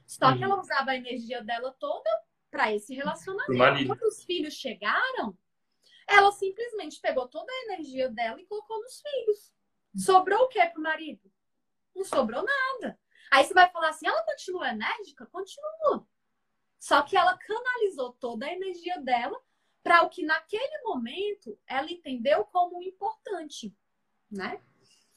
[0.06, 2.10] Só que ela usava a energia dela toda
[2.50, 3.86] para esse relacionamento.
[3.86, 5.36] Quando os filhos chegaram,
[6.08, 9.52] ela simplesmente pegou toda a energia dela e colocou nos filhos.
[9.96, 11.30] Sobrou o que pro marido?
[11.94, 12.98] Não sobrou nada.
[13.30, 15.26] Aí você vai falar assim, ela continua enérgica?
[15.26, 16.06] Continua.
[16.78, 19.38] Só que ela canalizou toda a energia dela
[19.82, 23.74] para o que naquele momento ela entendeu como importante,
[24.30, 24.60] né?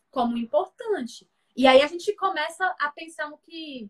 [0.10, 1.30] Como importante.
[1.56, 3.90] E aí a gente começa a pensar no que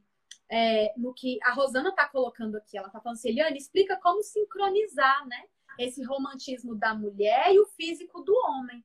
[0.49, 2.77] é, no que a Rosana está colocando aqui.
[2.77, 5.47] Ela está falando assim, Eliane, explica como sincronizar, né?
[5.77, 8.83] Esse romantismo da mulher e o físico do homem.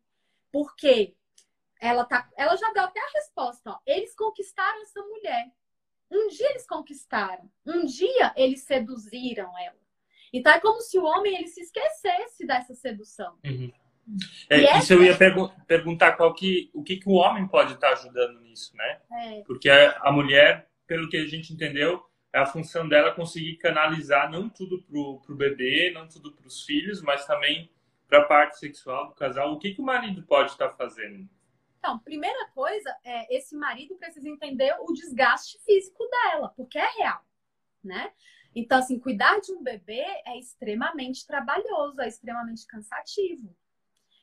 [0.53, 1.15] Porque
[1.81, 3.71] ela, tá, ela já deu até a resposta.
[3.71, 3.79] Ó.
[3.87, 5.53] Eles conquistaram essa mulher.
[6.11, 7.51] Um dia eles conquistaram.
[7.67, 9.79] Um dia eles seduziram ela.
[10.33, 13.39] Então é como se o homem ele se esquecesse dessa sedução.
[13.45, 13.73] Uhum.
[14.49, 17.93] É, isso eu ia pergu perguntar qual que, o que, que o homem pode estar
[17.93, 19.01] ajudando nisso, né?
[19.11, 19.43] É.
[19.43, 21.99] Porque a, a mulher pelo que a gente entendeu, é
[22.37, 27.01] a função dela conseguir canalizar não tudo pro, pro bebê, não tudo para os filhos,
[27.01, 27.71] mas também
[28.07, 29.53] para a parte sexual do casal.
[29.53, 31.29] O que, que o marido pode estar fazendo?
[31.79, 37.25] Então, primeira coisa, é, esse marido precisa entender o desgaste físico dela, porque é real,
[37.83, 38.13] né?
[38.55, 43.55] Então, assim, cuidar de um bebê é extremamente trabalhoso, é extremamente cansativo.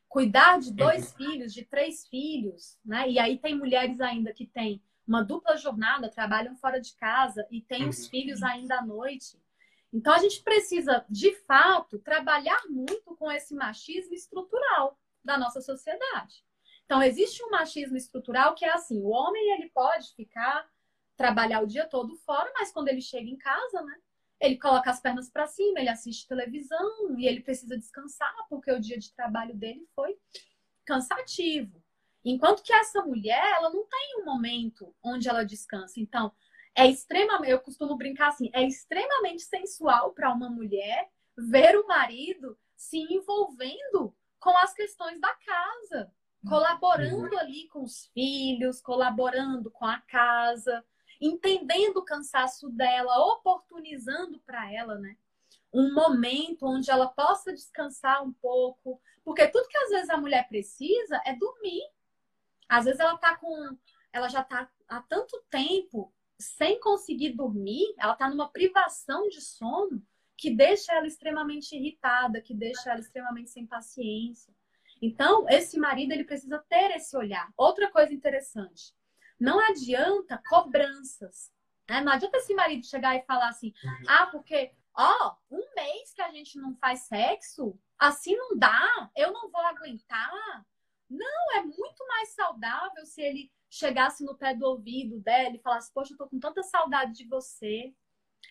[0.09, 1.17] Cuidar de dois uhum.
[1.17, 3.09] filhos, de três filhos, né?
[3.09, 7.61] E aí tem mulheres ainda que têm uma dupla jornada, trabalham fora de casa e
[7.61, 8.09] têm os uhum.
[8.09, 9.37] filhos ainda à noite.
[9.91, 16.43] Então a gente precisa, de fato, trabalhar muito com esse machismo estrutural da nossa sociedade.
[16.85, 20.67] Então existe um machismo estrutural que é assim, o homem ele pode ficar
[21.15, 23.95] trabalhar o dia todo fora, mas quando ele chega em casa, né,
[24.39, 28.79] ele coloca as pernas para cima, ele assiste televisão e ele precisa descansar porque o
[28.79, 30.17] dia de trabalho dele foi
[30.85, 31.82] cansativo.
[32.23, 35.99] Enquanto que essa mulher, ela não tem um momento onde ela descansa.
[35.99, 36.31] Então,
[36.75, 42.57] é extremamente, eu costumo brincar assim, é extremamente sensual para uma mulher ver o marido
[42.75, 46.11] se envolvendo com as questões da casa,
[46.47, 50.83] colaborando ali com os filhos, colaborando com a casa,
[51.21, 55.15] entendendo o cansaço dela, oportunizando para ela, né?
[55.73, 60.47] Um momento onde ela possa descansar um pouco, porque tudo que às vezes a mulher
[60.49, 61.81] precisa é dormir.
[62.73, 63.77] Às vezes ela tá com.
[64.11, 70.01] Ela já tá há tanto tempo sem conseguir dormir, ela tá numa privação de sono
[70.35, 74.53] que deixa ela extremamente irritada, que deixa ela extremamente sem paciência.
[75.01, 77.51] Então, esse marido ele precisa ter esse olhar.
[77.55, 78.93] Outra coisa interessante,
[79.39, 81.51] não adianta cobranças.
[81.89, 82.01] Né?
[82.01, 84.03] Não adianta esse marido chegar e falar assim, uhum.
[84.07, 89.31] ah, porque, ó, um mês que a gente não faz sexo, assim não dá, eu
[89.31, 90.65] não vou aguentar.
[91.09, 95.91] Não, é muito mais saudável se ele chegasse no pé do ouvido dela e falasse:
[95.93, 97.93] Poxa, eu tô com tanta saudade de você.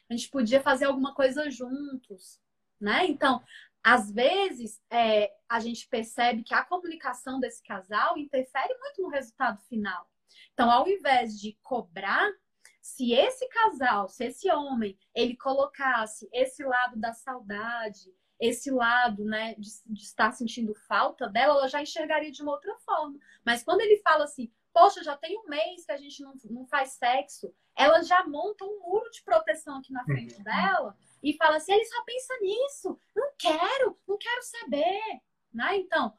[0.09, 2.41] A gente podia fazer alguma coisa juntos,
[2.81, 3.07] né?
[3.07, 3.43] Então,
[3.83, 9.61] às vezes, é, a gente percebe que a comunicação desse casal interfere muito no resultado
[9.63, 10.09] final.
[10.53, 12.31] Então, ao invés de cobrar,
[12.81, 18.13] se esse casal, se esse homem, ele colocasse esse lado da saudade,
[18.43, 22.77] esse lado, né, de, de, estar sentindo falta dela, ela já enxergaria de uma outra
[22.79, 23.17] forma.
[23.47, 26.67] Mas quando ele fala assim, poxa, já tem um mês que a gente não, não
[26.67, 30.43] faz sexo, ela já monta um muro de proteção aqui na frente uhum.
[30.43, 35.21] dela e fala assim, ele só pensa nisso, não quero, não quero saber,
[35.55, 35.77] né?
[35.77, 36.13] Então,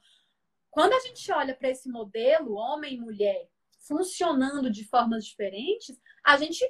[0.72, 6.38] quando a gente olha para esse modelo homem e mulher funcionando de formas diferentes, a
[6.38, 6.66] gente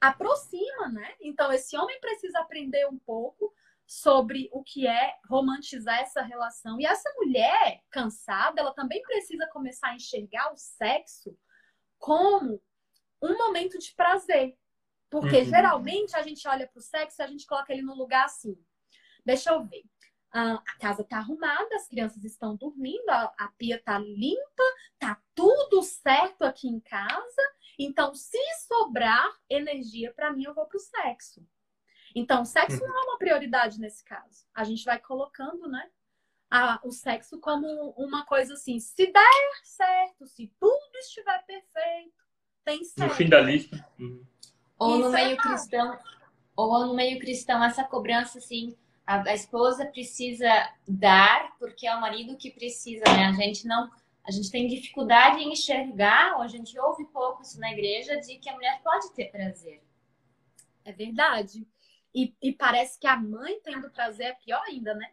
[0.00, 1.14] aproxima, né?
[1.20, 3.54] Então, esse homem precisa aprender um pouco
[3.88, 6.78] sobre o que é romantizar essa relação.
[6.78, 11.34] E essa mulher cansada, ela também precisa começar a enxergar o sexo
[11.98, 12.62] como
[13.22, 14.54] um momento de prazer.
[15.10, 15.44] Porque uhum.
[15.46, 18.62] geralmente a gente olha para o sexo e a gente coloca ele no lugar assim.
[19.24, 19.82] Deixa eu ver.
[20.30, 24.62] Ah, a casa tá arrumada, as crianças estão dormindo, a, a pia tá limpa,
[24.98, 27.54] tá tudo certo aqui em casa.
[27.78, 31.42] Então, se sobrar energia para mim, eu vou pro sexo.
[32.14, 34.46] Então, o sexo não é uma prioridade nesse caso.
[34.54, 35.88] A gente vai colocando, né?
[36.50, 42.24] A, o sexo como uma coisa assim, se der certo, se tudo estiver perfeito,
[42.64, 43.10] tem certo.
[43.10, 43.86] No fim da lista.
[44.78, 45.98] Ou no meio cristão,
[46.56, 50.48] ou no meio cristão essa cobrança assim, a, a esposa precisa
[50.86, 53.26] dar porque é o marido que precisa, né?
[53.26, 53.90] A gente não
[54.28, 58.36] a gente tem dificuldade em enxergar, ou a gente ouve pouco isso na igreja, de
[58.36, 59.82] que a mulher pode ter prazer.
[60.84, 61.66] É verdade.
[62.18, 65.12] E, e parece que a mãe tendo prazer é pior ainda, né?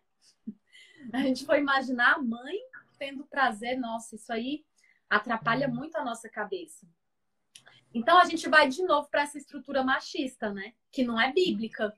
[1.14, 2.58] A gente foi imaginar a mãe
[2.98, 4.66] tendo prazer, nossa, isso aí
[5.08, 6.88] atrapalha muito a nossa cabeça.
[7.94, 10.74] Então a gente vai de novo para essa estrutura machista, né?
[10.92, 11.96] Que não é bíblica.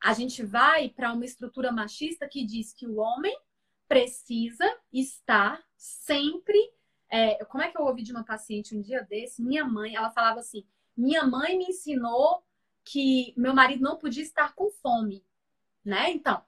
[0.00, 3.36] A gente vai para uma estrutura machista que diz que o homem
[3.88, 6.72] precisa estar sempre.
[7.10, 9.42] É, como é que eu ouvi de uma paciente um dia desse?
[9.42, 10.64] Minha mãe, ela falava assim:
[10.96, 12.44] minha mãe me ensinou
[12.84, 15.24] que meu marido não podia estar com fome,
[15.84, 16.10] né?
[16.10, 16.44] Então,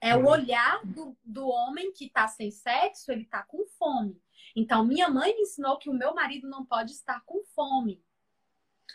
[0.00, 0.28] é o uhum.
[0.28, 4.20] olhar do, do homem que está sem sexo, ele está com fome.
[4.56, 8.02] Então, minha mãe me ensinou que o meu marido não pode estar com fome.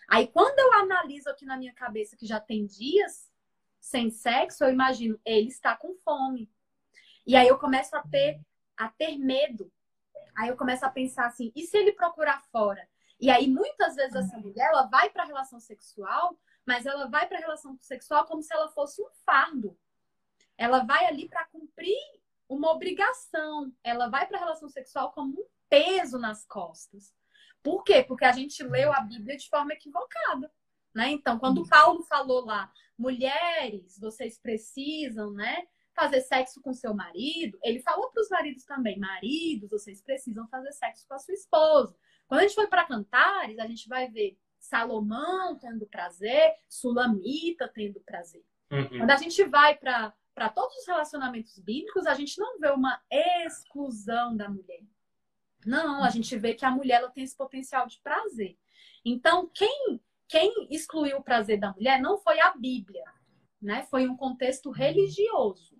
[0.10, 3.32] Aí, quando eu analiso aqui na minha cabeça que já tem dias
[3.80, 6.52] sem sexo, eu imagino, ele está com fome.
[7.26, 8.40] E aí eu começo a ter
[8.76, 9.72] a ter medo.
[10.36, 12.88] Aí eu começo a pensar assim, e se ele procurar fora?
[13.20, 17.28] E aí muitas vezes essa mulher, ela vai para a relação sexual, mas ela vai
[17.28, 19.78] para a relação sexual como se ela fosse um fardo.
[20.58, 21.98] Ela vai ali para cumprir
[22.48, 23.72] uma obrigação.
[23.84, 27.14] Ela vai para a relação sexual como um peso nas costas.
[27.62, 28.04] Por quê?
[28.04, 30.52] Porque a gente leu a Bíblia de forma equivocada.
[30.94, 31.10] Né?
[31.10, 37.80] Então, quando Paulo falou lá, mulheres, vocês precisam, né, fazer sexo com seu marido, ele
[37.80, 41.96] falou para os maridos também: maridos, vocês precisam fazer sexo com a sua esposa.
[42.28, 48.00] Quando a gente foi para Cantares, a gente vai ver Salomão tendo prazer, Sulamita tendo
[48.02, 48.44] prazer.
[48.72, 49.00] Uhum.
[49.00, 54.36] Quando a gente vai para todos os relacionamentos bíblicos, a gente não vê uma exclusão
[54.36, 54.84] da mulher.
[55.66, 58.58] Não, a gente vê que a mulher ela tem esse potencial de prazer.
[59.04, 63.06] Então, quem, quem excluiu o prazer da mulher não foi a Bíblia,
[63.62, 63.84] né?
[63.90, 65.76] Foi um contexto religioso.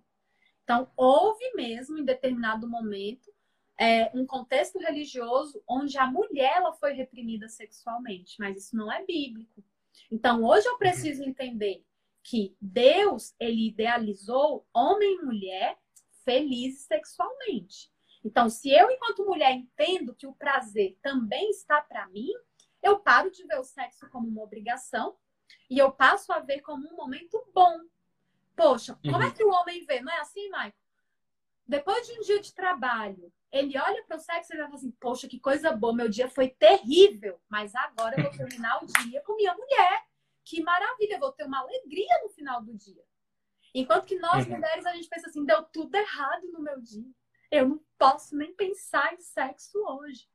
[0.62, 3.32] Então, houve mesmo, em determinado momento,
[3.78, 9.04] é, um contexto religioso onde a mulher ela foi reprimida sexualmente, mas isso não é
[9.04, 9.62] bíblico.
[10.10, 11.84] Então, hoje eu preciso entender
[12.22, 15.78] que Deus ele idealizou homem e mulher
[16.24, 17.90] felizes sexualmente.
[18.24, 22.30] Então, se eu, enquanto mulher, entendo que o prazer também está para mim,
[22.82, 25.16] eu paro de ver o sexo como uma obrigação
[25.70, 27.78] e eu passo a ver como um momento bom,
[28.56, 29.12] Poxa, uhum.
[29.12, 29.34] como é uhum.
[29.34, 30.00] que o homem vê?
[30.00, 30.72] Não é assim, Michael?
[31.68, 34.90] Depois de um dia de trabalho, ele olha para o sexo e vai falar assim:
[34.92, 39.20] Poxa, que coisa boa, meu dia foi terrível, mas agora eu vou terminar o dia
[39.22, 40.04] com minha mulher.
[40.44, 43.02] Que maravilha, eu vou ter uma alegria no final do dia.
[43.74, 44.52] Enquanto que nós, uhum.
[44.52, 47.10] mulheres, a gente pensa assim: deu tudo errado no meu dia.
[47.50, 50.28] Eu não posso nem pensar em sexo hoje.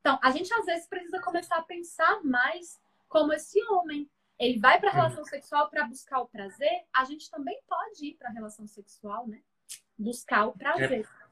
[0.00, 4.78] Então, a gente às vezes precisa começar a pensar mais como esse homem ele vai
[4.78, 8.32] para a relação sexual para buscar o prazer, a gente também pode ir para a
[8.32, 9.42] relação sexual, né?
[9.98, 11.04] Buscar o prazer.
[11.04, 11.27] É.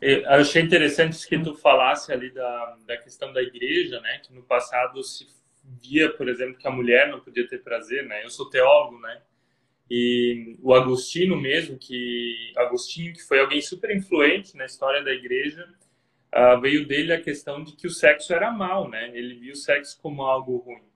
[0.00, 4.18] Eu achei interessante que tu falasse ali da, da questão da igreja, né?
[4.18, 5.26] Que no passado se
[5.82, 8.24] via, por exemplo, que a mulher não podia ter prazer, né?
[8.24, 9.20] Eu sou teólogo, né?
[9.90, 15.68] E o Agostinho mesmo, que Agostinho, que foi alguém super influente na história da igreja,
[16.34, 19.10] uh, veio dele a questão de que o sexo era mal, né?
[19.12, 20.88] Ele viu o sexo como algo ruim.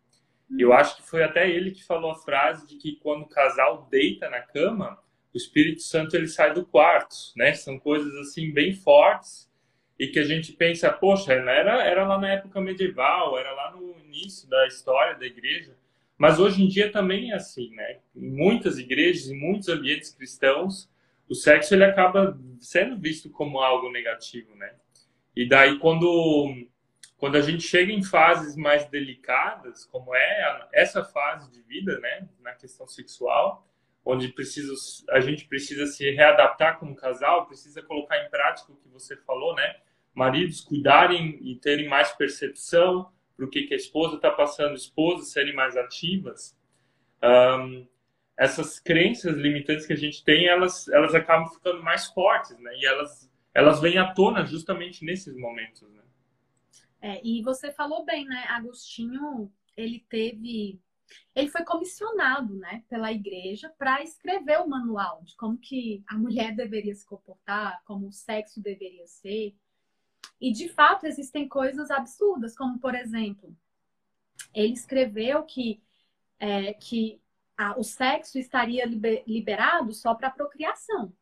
[0.56, 3.88] Eu acho que foi até ele que falou a frase de que quando o casal
[3.90, 4.98] deita na cama,
[5.34, 7.52] o Espírito Santo ele sai do quarto, né?
[7.54, 9.50] São coisas assim bem fortes
[9.98, 13.98] e que a gente pensa, poxa, era, era lá na época medieval, era lá no
[14.04, 15.76] início da história da igreja,
[16.16, 17.98] mas hoje em dia também é assim, né?
[18.14, 20.88] Em muitas igrejas, em muitos ambientes cristãos,
[21.28, 24.72] o sexo ele acaba sendo visto como algo negativo, né?
[25.34, 26.68] E daí quando
[27.16, 32.28] quando a gente chega em fases mais delicadas, como é essa fase de vida, né,
[32.40, 33.66] na questão sexual,
[34.04, 34.72] onde precisa,
[35.10, 39.54] a gente precisa se readaptar como casal, precisa colocar em prática o que você falou,
[39.54, 39.76] né?
[40.14, 45.32] Maridos cuidarem e terem mais percepção para o que, que a esposa está passando, esposas
[45.32, 46.56] serem mais ativas.
[47.22, 47.86] Um,
[48.36, 52.72] essas crenças limitantes que a gente tem, elas, elas acabam ficando mais fortes, né?
[52.76, 56.02] E elas, elas vêm à tona justamente nesses momentos, né?
[57.00, 58.44] É, e você falou bem, né?
[58.48, 60.80] Agostinho, ele teve.
[61.34, 66.54] Ele foi comissionado, né, pela igreja para escrever o manual de como que a mulher
[66.54, 69.54] deveria se comportar, como o sexo deveria ser.
[70.40, 73.56] E de fato existem coisas absurdas, como por exemplo,
[74.54, 75.82] ele escreveu que,
[76.38, 77.20] é, que
[77.56, 81.12] a, o sexo estaria liber, liberado só para procriação,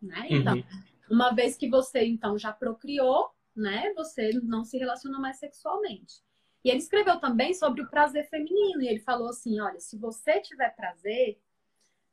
[0.00, 0.26] né?
[0.28, 0.64] Então, uhum.
[1.10, 3.92] uma vez que você então já procriou, né?
[3.94, 6.22] Você não se relaciona mais sexualmente.
[6.64, 8.80] E ele escreveu também sobre o prazer feminino.
[8.80, 11.38] E ele falou assim: olha, se você tiver prazer,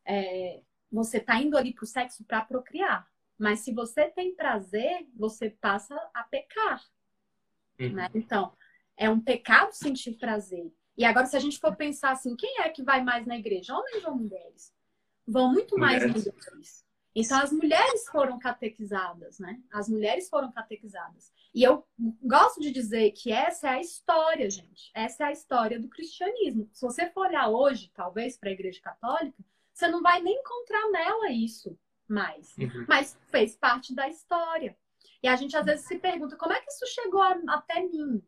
[0.05, 3.09] é, você está indo ali para o sexo para procriar.
[3.37, 6.83] Mas se você tem prazer, você passa a pecar.
[7.79, 7.93] Uhum.
[7.93, 8.09] Né?
[8.13, 8.53] Então,
[8.97, 10.71] é um pecado sentir prazer.
[10.97, 13.73] E agora, se a gente for pensar assim, quem é que vai mais na igreja?
[13.73, 14.73] Homens ou mulheres?
[15.25, 16.25] Vão muito mais mulheres.
[16.25, 16.85] mulheres.
[17.15, 19.59] Então, as mulheres foram catequizadas, né?
[19.71, 21.31] As mulheres foram catequizadas.
[21.53, 21.85] E eu
[22.23, 24.89] gosto de dizer que essa é a história, gente.
[24.93, 26.69] Essa é a história do cristianismo.
[26.71, 29.37] Se você for olhar hoje, talvez, para a Igreja Católica,
[29.73, 31.77] você não vai nem encontrar nela isso
[32.07, 32.55] mais.
[32.57, 32.85] Uhum.
[32.87, 34.77] Mas fez parte da história.
[35.23, 38.23] E a gente às vezes se pergunta como é que isso chegou até mim?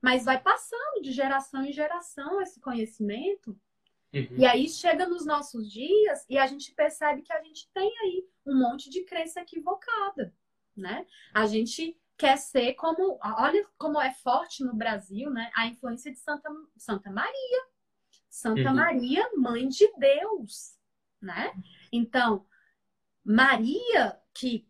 [0.00, 3.56] Mas vai passando de geração em geração esse conhecimento.
[4.12, 4.36] Uhum.
[4.38, 8.26] E aí chega nos nossos dias e a gente percebe que a gente tem aí
[8.46, 10.34] um monte de crença equivocada,
[10.76, 11.06] né?
[11.32, 15.50] A gente quer ser como, olha como é forte no Brasil, né?
[15.56, 17.66] A influência de Santa, Santa Maria.
[18.30, 18.76] Santa uhum.
[18.76, 20.78] Maria, mãe de Deus,
[21.20, 21.52] né?
[21.92, 22.46] Então,
[23.24, 24.68] Maria, que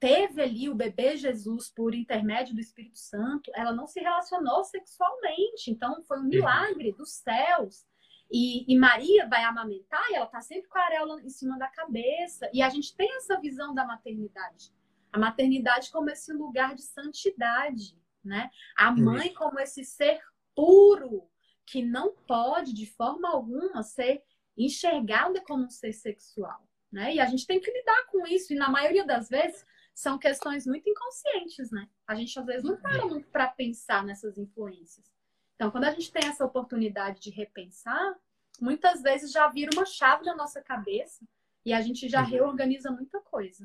[0.00, 5.70] teve ali o bebê Jesus por intermédio do Espírito Santo, ela não se relacionou sexualmente.
[5.70, 6.28] Então, foi um uhum.
[6.28, 7.84] milagre dos céus.
[8.32, 11.68] E, e, Maria vai amamentar e ela tá sempre com a areola em cima da
[11.68, 12.48] cabeça.
[12.50, 14.72] E a gente tem essa visão da maternidade.
[15.14, 18.50] A maternidade como esse lugar de santidade, né?
[18.76, 20.20] A mãe como esse ser
[20.56, 21.30] puro
[21.64, 24.24] que não pode de forma alguma ser
[24.58, 27.14] enxergada como um ser sexual, né?
[27.14, 30.66] E a gente tem que lidar com isso e na maioria das vezes são questões
[30.66, 31.88] muito inconscientes, né?
[32.08, 35.14] A gente às vezes não para muito para pensar nessas influências.
[35.54, 38.18] Então, quando a gente tem essa oportunidade de repensar,
[38.60, 41.24] muitas vezes já vira uma chave na nossa cabeça
[41.64, 42.26] e a gente já uhum.
[42.26, 43.64] reorganiza muita coisa.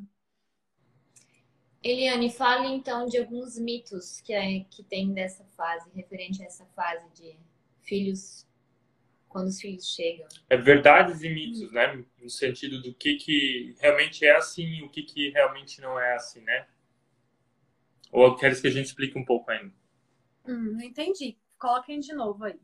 [1.83, 6.65] Eliane, fale então de alguns mitos que, é, que tem dessa fase, referente a essa
[6.75, 7.37] fase de
[7.81, 8.45] filhos,
[9.29, 10.27] quando os filhos chegam.
[10.49, 12.03] É verdades e mitos, né?
[12.21, 16.15] No sentido do que, que realmente é assim e o que, que realmente não é
[16.15, 16.67] assim, né?
[18.11, 19.73] Ou queres que a gente explique um pouco ainda?
[20.45, 21.37] Hum, não entendi.
[21.57, 22.59] Coloquem de novo aí.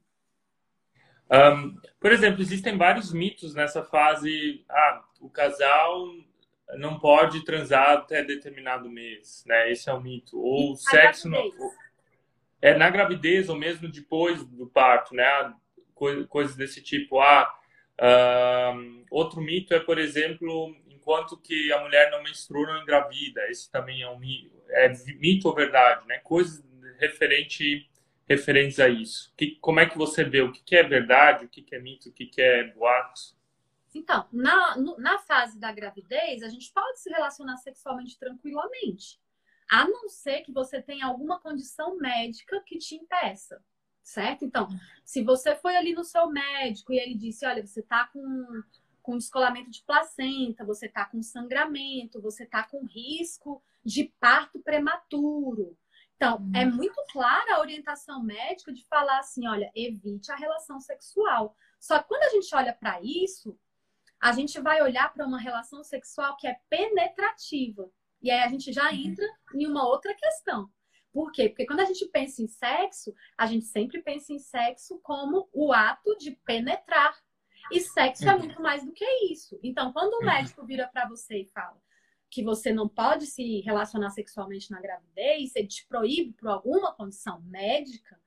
[1.31, 4.65] Um, por exemplo, existem vários mitos nessa fase.
[4.69, 6.05] Ah, o casal
[6.77, 9.71] não pode transar até determinado mês, né?
[9.71, 10.39] Esse é o mito.
[10.39, 11.43] Ou o sexo não,
[12.61, 15.53] é na gravidez ou mesmo depois do parto, né?
[16.27, 17.19] Coisas desse tipo.
[17.19, 17.53] Ah,
[18.75, 23.47] um, outro mito é, por exemplo, enquanto que a mulher não menstrua, não engravida.
[23.49, 24.89] Esse também é um mito, é
[25.19, 26.19] mito ou verdade, né?
[26.23, 26.63] Coisas
[26.99, 27.89] referente
[28.27, 29.31] referentes a isso?
[29.37, 31.79] Que, como é que você vê o que, que é verdade, o que, que é
[31.79, 33.35] mito, o que, que é boato?
[33.95, 39.21] Então, na, na fase da gravidez, a gente pode se relacionar sexualmente tranquilamente,
[39.71, 43.63] a não ser que você tenha alguma condição médica que te impeça,
[44.03, 44.43] certo?
[44.43, 44.67] Então,
[45.05, 48.61] se você foi ali no seu médico e ele disse, olha, você tá com,
[49.01, 55.77] com descolamento de placenta, você tá com sangramento, você tá com risco de parto prematuro,
[56.15, 56.75] então, é uhum.
[56.75, 61.55] muito clara a orientação médica de falar assim: olha, evite a relação sexual.
[61.77, 63.59] Só que quando a gente olha para isso,
[64.25, 67.87] a gente vai olhar para uma relação sexual que é penetrativa.
[68.19, 68.95] E aí a gente já uhum.
[68.95, 70.67] entra em uma outra questão.
[71.13, 71.47] Por quê?
[71.47, 75.71] Porque quando a gente pensa em sexo, a gente sempre pensa em sexo como o
[75.71, 77.15] ato de penetrar.
[77.71, 78.39] E sexo é uhum.
[78.39, 79.59] muito mais do que isso.
[79.61, 81.79] Então, quando o médico vira para você e fala:
[82.31, 87.39] que você não pode se relacionar sexualmente na gravidez, ele te proíbe por alguma condição
[87.43, 88.19] médica,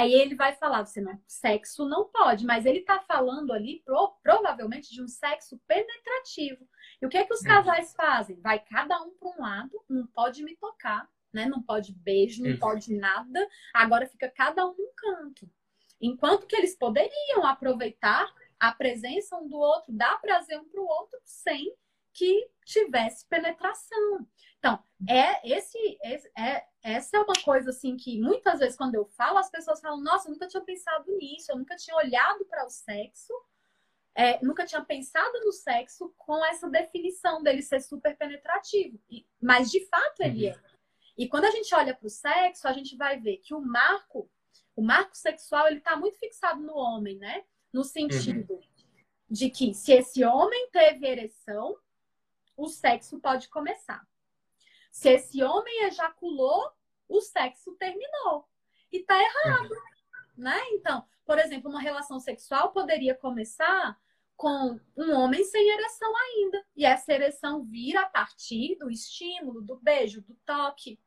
[0.00, 4.14] aí ele vai falar, você não, sexo não pode, mas ele está falando ali pro,
[4.22, 6.68] provavelmente de um sexo penetrativo.
[7.00, 8.40] E o que é que os casais fazem?
[8.40, 11.46] Vai cada um para um lado, não pode me tocar, né?
[11.46, 13.48] Não pode beijo, não pode nada.
[13.74, 15.50] Agora fica cada um num canto.
[16.00, 20.86] Enquanto que eles poderiam aproveitar a presença um do outro, dar prazer um para o
[20.86, 21.74] outro sem
[22.16, 24.26] que tivesse penetração.
[24.58, 29.04] Então, é esse, esse, é, essa é uma coisa assim que muitas vezes quando eu
[29.04, 32.64] falo, as pessoas falam: Nossa, eu nunca tinha pensado nisso, eu nunca tinha olhado para
[32.64, 33.32] o sexo,
[34.14, 38.98] é, nunca tinha pensado no sexo com essa definição dele ser super penetrativo.
[39.10, 40.54] E, mas de fato ele uhum.
[40.54, 40.76] é.
[41.18, 44.30] E quando a gente olha para o sexo, a gente vai ver que o marco,
[44.74, 47.44] o marco sexual, ele está muito fixado no homem, né?
[47.72, 48.62] No sentido uhum.
[49.30, 51.76] de que se esse homem teve ereção,
[52.56, 54.06] o sexo pode começar.
[54.90, 56.72] Se esse homem ejaculou,
[57.08, 58.48] o sexo terminou.
[58.90, 59.74] E tá errado,
[60.36, 60.58] né?
[60.70, 63.98] Então, por exemplo, uma relação sexual poderia começar
[64.36, 66.64] com um homem sem ereção ainda.
[66.76, 71.00] E essa ereção vira a partir do estímulo, do beijo, do toque.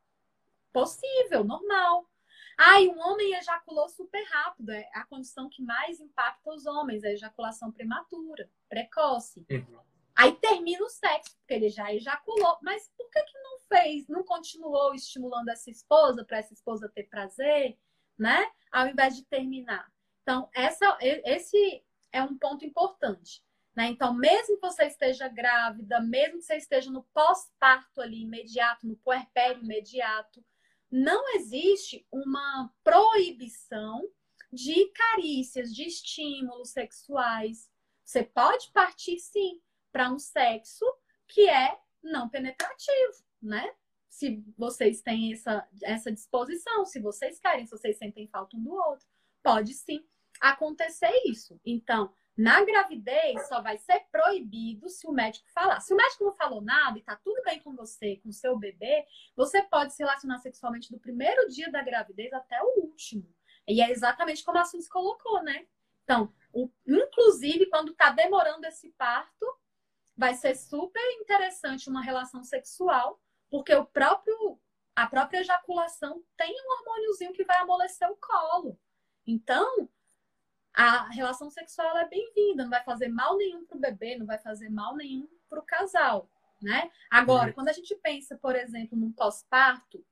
[0.73, 2.09] Possível, normal.
[2.57, 4.71] Ah, e um homem ejaculou super rápido.
[4.71, 9.45] É a condição que mais impacta os homens, a ejaculação prematura, precoce.
[9.49, 9.79] Uhum.
[10.19, 12.57] Aí termina o sexo, porque ele já ejaculou.
[12.61, 17.03] Mas por que, que não fez, não continuou estimulando essa esposa para essa esposa ter
[17.03, 17.79] prazer,
[18.17, 18.51] né?
[18.69, 19.89] Ao invés de terminar.
[20.21, 23.41] Então, essa, esse é um ponto importante.
[23.73, 23.87] Né?
[23.87, 28.97] Então, mesmo que você esteja grávida, mesmo que você esteja no pós-parto ali imediato, no
[28.97, 30.43] puerpério imediato,
[30.91, 34.05] não existe uma proibição
[34.51, 37.71] de carícias, de estímulos sexuais.
[38.03, 39.61] Você pode partir sim
[39.91, 40.85] para um sexo
[41.27, 43.73] que é não penetrativo, né?
[44.09, 48.73] Se vocês têm essa, essa disposição, se vocês querem, se vocês sentem falta um do
[48.73, 49.07] outro,
[49.43, 50.03] pode sim
[50.41, 51.59] acontecer isso.
[51.65, 55.81] Então, na gravidez, só vai ser proibido se o médico falar.
[55.81, 58.57] Se o médico não falou nada e tá tudo bem com você, com o seu
[58.57, 63.29] bebê, você pode se relacionar sexualmente do primeiro dia da gravidez até o último.
[63.67, 65.67] E é exatamente como a Suzy colocou, né?
[66.03, 69.45] Então, o, inclusive, quando tá demorando esse parto,
[70.19, 74.59] vai ser super interessante uma relação sexual, porque o próprio
[74.93, 78.77] a própria ejaculação tem um hormôniozinho que vai amolecer o colo.
[79.25, 79.89] Então,
[80.73, 84.37] a relação sexual é bem-vinda, não vai fazer mal nenhum para o bebê, não vai
[84.39, 86.29] fazer mal nenhum para o casal,
[86.61, 86.91] né?
[87.09, 87.53] Agora, uhum.
[87.53, 90.05] quando a gente pensa, por exemplo, num pós-parto,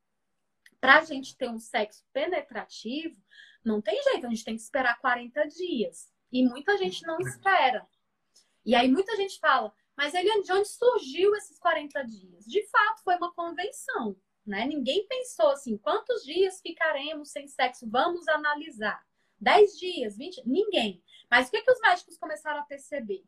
[0.80, 3.22] para a gente ter um sexo penetrativo,
[3.62, 6.10] não tem jeito, a gente tem que esperar 40 dias.
[6.32, 7.86] E muita gente não espera.
[8.66, 12.46] E aí muita gente fala, mas ele de onde surgiu esses 40 dias?
[12.46, 14.64] De fato, foi uma convenção, né?
[14.66, 17.90] Ninguém pensou assim, quantos dias ficaremos sem sexo?
[17.90, 19.04] Vamos analisar.
[19.40, 21.04] 10 dias, 20, ninguém.
[21.30, 23.24] Mas o que, que os médicos começaram a perceber?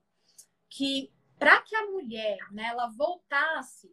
[0.70, 3.92] Que para que a mulher, né, ela voltasse,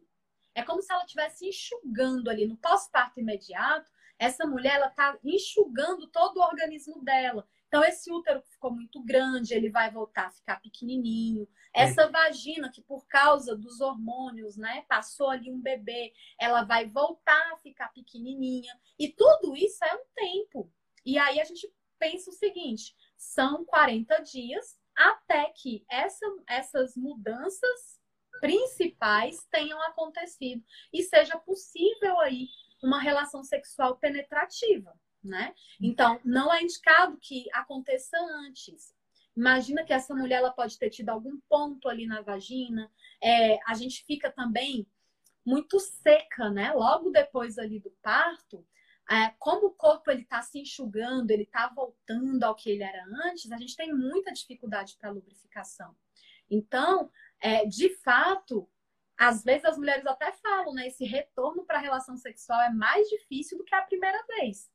[0.53, 6.07] é como se ela estivesse enxugando ali no pós-parto imediato, essa mulher ela tá enxugando
[6.07, 7.47] todo o organismo dela.
[7.67, 11.47] Então esse útero ficou muito grande, ele vai voltar a ficar pequenininho.
[11.77, 17.53] Essa vagina que por causa dos hormônios, né, passou ali um bebê, ela vai voltar
[17.53, 18.73] a ficar pequenininha.
[18.97, 20.71] E tudo isso é um tempo.
[21.05, 28.01] E aí a gente pensa o seguinte: são 40 dias até que essa, essas mudanças
[28.39, 32.49] principais tenham acontecido e seja possível aí
[32.83, 35.53] uma relação sexual penetrativa, né?
[35.81, 38.95] Então, não é indicado que aconteça antes.
[39.37, 42.91] Imagina que essa mulher ela pode ter tido algum ponto ali na vagina.
[43.21, 44.87] É, a gente fica também
[45.45, 46.73] muito seca, né?
[46.73, 48.65] Logo depois ali do parto,
[49.07, 53.05] é, como o corpo ele está se enxugando, ele está voltando ao que ele era
[53.27, 55.95] antes, a gente tem muita dificuldade para lubrificação.
[56.49, 58.67] Então, é, de fato,
[59.15, 60.87] às vezes as mulheres até falam, né?
[60.87, 64.67] Esse retorno para a relação sexual é mais difícil do que a primeira vez.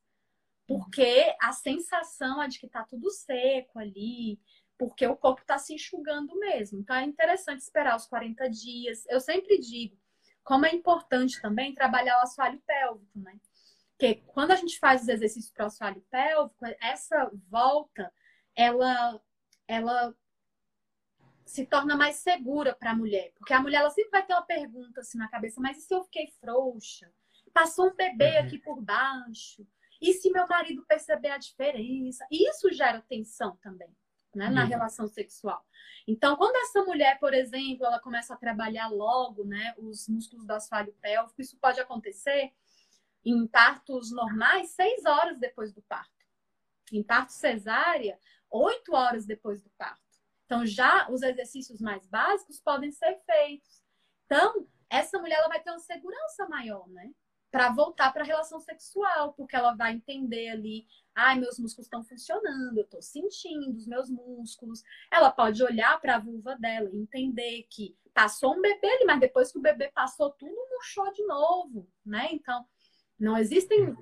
[0.67, 4.39] Porque a sensação é de que está tudo seco ali,
[4.77, 6.79] porque o corpo está se enxugando mesmo.
[6.79, 9.05] Então é interessante esperar os 40 dias.
[9.07, 9.97] Eu sempre digo,
[10.43, 13.39] como é importante também trabalhar o assoalho pélvico, né?
[13.91, 18.11] Porque quando a gente faz os exercícios para o assoalho pélvico, essa volta,
[18.55, 19.21] ela,
[19.67, 20.13] ela
[21.45, 23.31] se torna mais segura para a mulher.
[23.35, 25.93] Porque a mulher ela sempre vai ter uma pergunta assim na cabeça, mas e se
[25.93, 27.11] eu fiquei frouxa?
[27.53, 28.45] Passou um bebê uhum.
[28.45, 29.65] aqui por baixo?
[30.03, 32.27] E se meu marido perceber a diferença?
[32.29, 33.95] Isso gera tensão também.
[34.35, 34.67] Né, na uhum.
[34.67, 35.63] relação sexual.
[36.07, 40.51] Então, quando essa mulher, por exemplo, ela começa a trabalhar logo, né, os músculos do
[40.51, 42.51] assoalho pélvico, isso pode acontecer
[43.23, 46.25] em partos normais, seis horas depois do parto.
[46.91, 50.01] Em parto cesárea, oito horas depois do parto.
[50.45, 53.83] Então, já os exercícios mais básicos podem ser feitos.
[54.25, 57.13] Então, essa mulher ela vai ter uma segurança maior, né?
[57.53, 61.85] Para voltar para a relação sexual, porque ela vai entender ali, ai, ah, meus músculos
[61.85, 64.81] estão funcionando, eu estou sentindo os meus músculos.
[65.11, 69.19] Ela pode olhar para a vulva dela e entender que passou um bebê ali, mas
[69.19, 72.29] depois que o bebê passou tudo, murchou de novo, né?
[72.31, 72.65] Então,
[73.19, 73.95] não existem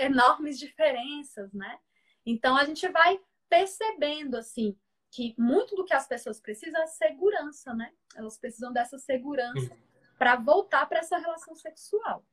[0.00, 1.78] enormes diferenças, né?
[2.24, 3.18] Então a gente vai
[3.48, 4.76] percebendo assim
[5.10, 7.90] que muito do que as pessoas precisam é segurança, né?
[8.14, 9.76] Elas precisam dessa segurança
[10.18, 12.24] para voltar para essa relação sexual.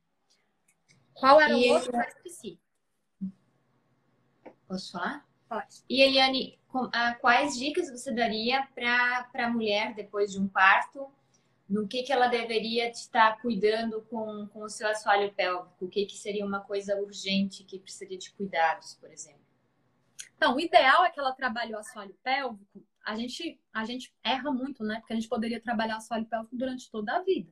[1.14, 1.94] Qual era e o outro?
[1.94, 2.60] Eu esqueci.
[4.66, 5.26] Posso falar?
[5.48, 5.82] Pode.
[5.88, 6.58] E Eliane,
[7.20, 11.12] quais dicas você daria para a mulher depois de um parto
[11.68, 15.84] no que, que ela deveria estar cuidando com, com o seu assoalho pélvico?
[15.84, 19.44] O que, que seria uma coisa urgente que precisaria de cuidados, por exemplo?
[20.36, 22.84] Então, o ideal é que ela trabalhe o assoalho pélvico.
[23.04, 24.98] A gente, a gente erra muito, né?
[25.00, 27.50] Porque a gente poderia trabalhar o assoalho pélvico durante toda a vida.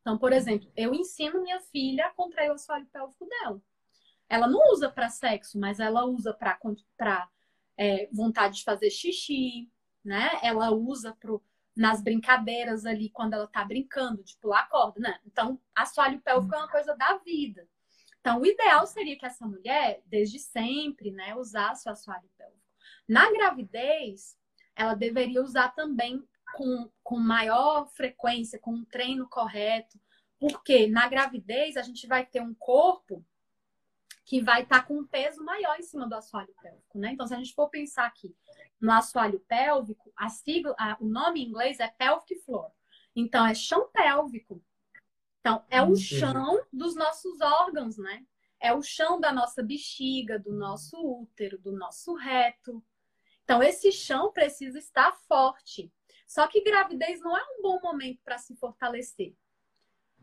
[0.00, 3.60] Então, por exemplo, eu ensino minha filha a contrair o assoalho pélvico dela.
[4.28, 6.58] ela não usa para sexo, mas ela usa para
[7.76, 9.70] é, vontade de fazer xixi,
[10.04, 10.30] né?
[10.42, 11.42] Ela usa pro,
[11.76, 15.18] nas brincadeiras ali, quando ela tá brincando, de pular corda, né?
[15.24, 17.66] Então, assoalho pélvico é uma coisa da vida.
[18.20, 22.58] Então, o ideal seria que essa mulher, desde sempre, né, usasse o assoalho pélvico.
[23.08, 24.36] Na gravidez,
[24.74, 26.22] ela deveria usar também
[26.54, 29.98] com, com maior frequência, com um treino correto,
[30.38, 33.24] porque na gravidez a gente vai ter um corpo
[34.24, 37.12] que vai estar tá com um peso maior em cima do assoalho pélvico, né?
[37.12, 38.36] Então, se a gente for pensar aqui
[38.78, 42.70] no assoalho pélvico, a sigla, a, o nome em inglês é pelvic floor.
[43.16, 44.62] Então, é chão pélvico.
[45.40, 48.22] Então, é o chão dos nossos órgãos, né?
[48.60, 52.84] É o chão da nossa bexiga, do nosso útero, do nosso reto.
[53.44, 55.90] Então, esse chão precisa estar forte.
[56.28, 59.34] Só que gravidez não é um bom momento para se fortalecer.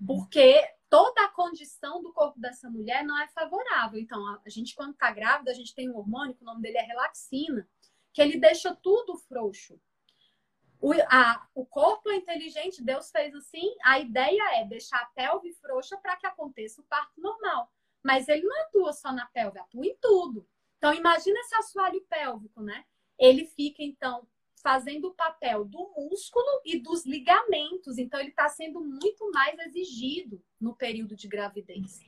[0.06, 3.99] Porque toda a condição do corpo dessa mulher não é favorável.
[3.99, 6.78] Então, a gente, quando está grávida, a gente tem um hormônio, que o nome dele
[6.78, 7.68] é relaxina,
[8.14, 9.82] que ele deixa tudo frouxo.
[10.80, 15.53] O, a, o corpo é inteligente, Deus fez assim, a ideia é deixar a pelve
[15.53, 17.72] frouxa para que aconteça o parto normal.
[18.03, 20.47] Mas ele não atua só na pelve, atua em tudo.
[20.78, 22.86] Então, imagina esse assoalho pélvico, né?
[23.18, 24.28] Ele fica, então,
[24.66, 27.99] fazendo o papel do músculo e dos ligamentos.
[27.99, 31.99] Então, ele está sendo muito mais exigido no período de gravidez.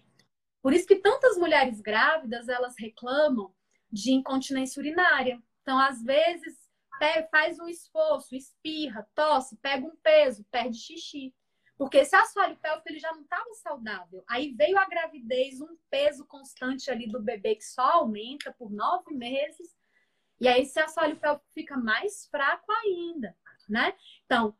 [0.59, 3.53] Por isso que tantas mulheres grávidas, elas reclamam
[3.91, 5.39] de incontinência urinária.
[5.61, 6.57] Então, às vezes,
[7.29, 11.35] faz um esforço, espirra, tosse, pega um peso, perde xixi.
[11.77, 14.23] Porque esse assoalho pélvico ele já não estava saudável.
[14.27, 19.13] Aí veio a gravidez, um peso constante ali do bebê que só aumenta por nove
[19.13, 19.76] meses.
[20.39, 23.35] E aí esse assoalho pélvico fica mais fraco ainda,
[23.67, 23.95] né?
[24.25, 24.55] Então,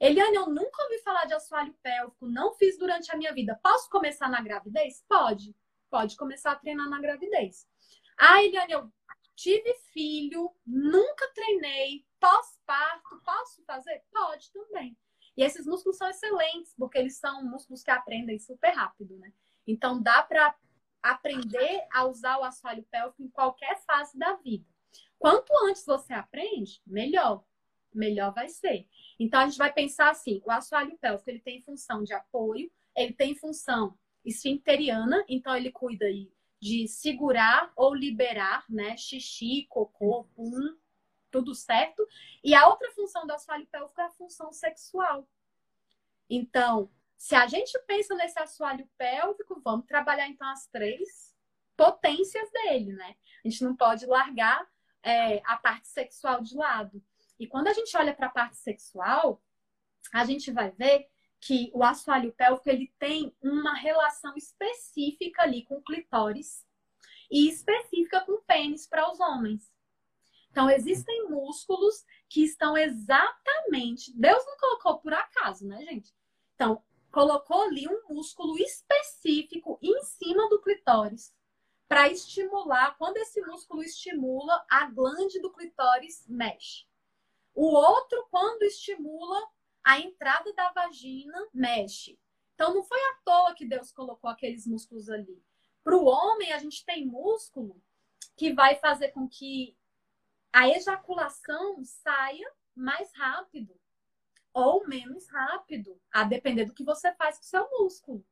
[0.00, 3.58] Eliane, eu nunca ouvi falar de assoalho pélvico, não fiz durante a minha vida.
[3.62, 5.04] Posso começar na gravidez?
[5.08, 5.54] Pode.
[5.90, 7.68] Pode começar a treinar na gravidez.
[8.16, 8.92] Ah, Eliane, eu
[9.34, 14.02] tive filho, nunca treinei, pós-parto, posso fazer?
[14.12, 14.96] Pode também.
[15.36, 19.32] E esses músculos são excelentes, porque eles são músculos que aprendem super rápido, né?
[19.66, 20.54] Então dá para
[21.02, 24.66] aprender a usar o assoalho pélvico em qualquer fase da vida.
[25.18, 27.44] Quanto antes você aprende, melhor.
[27.92, 28.86] Melhor vai ser.
[29.18, 33.12] Então, a gente vai pensar assim: o assoalho pélvico ele tem função de apoio, ele
[33.12, 38.96] tem função esfinteriana, então ele cuida aí de segurar ou liberar, né?
[38.96, 40.76] Xixi, cocô, pum,
[41.30, 42.06] tudo certo.
[42.42, 45.26] E a outra função do assoalho pélvico é a função sexual.
[46.28, 51.34] Então, se a gente pensa nesse assoalho pélvico, vamos trabalhar então as três
[51.76, 53.16] potências dele, né?
[53.44, 54.68] A gente não pode largar
[55.02, 57.02] é, a parte sexual de lado.
[57.38, 59.42] E quando a gente olha para a parte sexual,
[60.12, 61.08] a gente vai ver
[61.40, 66.66] que o assoalho pélvico ele tem uma relação específica ali com o clitóris
[67.30, 69.72] e específica com o pênis para os homens.
[70.50, 74.12] Então, existem músculos que estão exatamente.
[74.18, 76.12] Deus não colocou por acaso, né, gente?
[76.54, 76.82] Então,
[77.12, 81.32] colocou ali um músculo específico em cima do clitóris
[81.88, 86.86] para estimular, quando esse músculo estimula, a glande do clitóris mexe.
[87.54, 89.48] O outro, quando estimula
[89.82, 92.20] a entrada da vagina, mexe.
[92.54, 95.42] Então, não foi à toa que Deus colocou aqueles músculos ali.
[95.82, 97.82] Para o homem, a gente tem músculo
[98.36, 99.76] que vai fazer com que
[100.52, 103.78] a ejaculação saia mais rápido
[104.52, 108.26] ou menos rápido, a depender do que você faz com o seu músculo.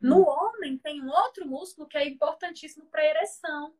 [0.00, 3.74] No homem, tem um outro músculo que é importantíssimo para a ereção.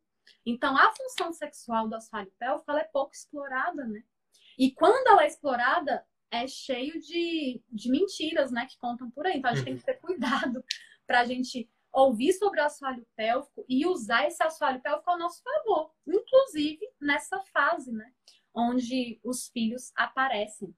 [0.44, 4.02] Então, a função sexual do assoalho pélvico é pouco explorada, né?
[4.58, 8.66] E quando ela é explorada, é cheio de, de mentiras, né?
[8.66, 9.38] Que contam por aí.
[9.38, 10.62] Então, a gente tem que ter cuidado
[11.06, 15.42] para a gente ouvir sobre o assoalho pélvico e usar esse assoalho pélvico ao nosso
[15.42, 15.92] favor.
[16.06, 18.12] Inclusive, nessa fase, né?
[18.54, 20.74] Onde os filhos aparecem.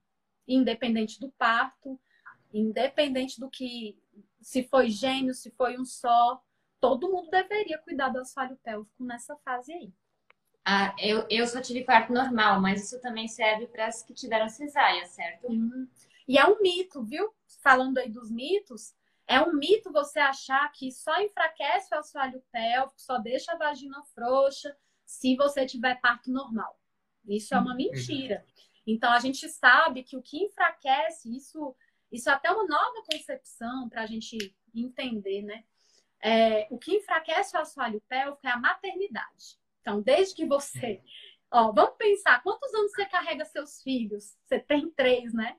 [0.46, 2.00] Independente do parto,
[2.52, 3.98] independente do que
[4.42, 6.42] se foi gêmeo, se foi um só,
[6.80, 9.92] todo mundo deveria cuidar do assoalho pélvico nessa fase aí.
[10.64, 14.48] Ah, eu, eu só tive parto normal, mas isso também serve para as que tiveram
[14.48, 15.48] cesárea, certo?
[15.48, 15.88] Uhum.
[16.26, 17.32] E é um mito, viu?
[17.62, 18.94] Falando aí dos mitos,
[19.26, 24.02] é um mito você achar que só enfraquece o assoalho pélvico, só deixa a vagina
[24.14, 26.78] frouxa se você tiver parto normal.
[27.26, 27.76] Isso é uma uhum.
[27.76, 28.44] mentira.
[28.86, 31.74] Então a gente sabe que o que enfraquece, isso
[32.12, 35.64] isso é até uma nova concepção para a gente entender, né?
[36.22, 39.58] É, o que enfraquece o assoalho pélvico é a maternidade.
[39.80, 41.02] Então, desde que você.
[41.50, 44.36] Ó, vamos pensar, quantos anos você carrega seus filhos?
[44.44, 45.56] Você tem três, né?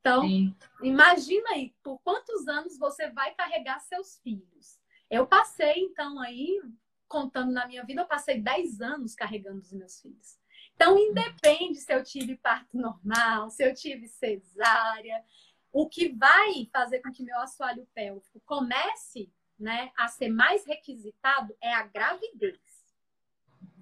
[0.00, 0.54] Então, Sim.
[0.82, 4.78] imagina aí, por quantos anos você vai carregar seus filhos?
[5.10, 6.62] Eu passei, então, aí,
[7.08, 10.38] contando na minha vida, eu passei 10 anos carregando os meus filhos.
[10.74, 15.24] Então, independe se eu tive parto normal, se eu tive cesárea,
[15.72, 21.56] o que vai fazer com que meu assoalho pélvico comece né, a ser mais requisitado
[21.60, 22.60] é a gravidez.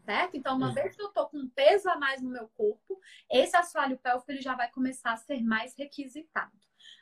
[0.05, 0.37] Certo?
[0.37, 3.57] Então, uma vez que eu tô com um peso a mais no meu corpo, esse
[3.57, 6.53] assoalho pélvico ele já vai começar a ser mais requisitado.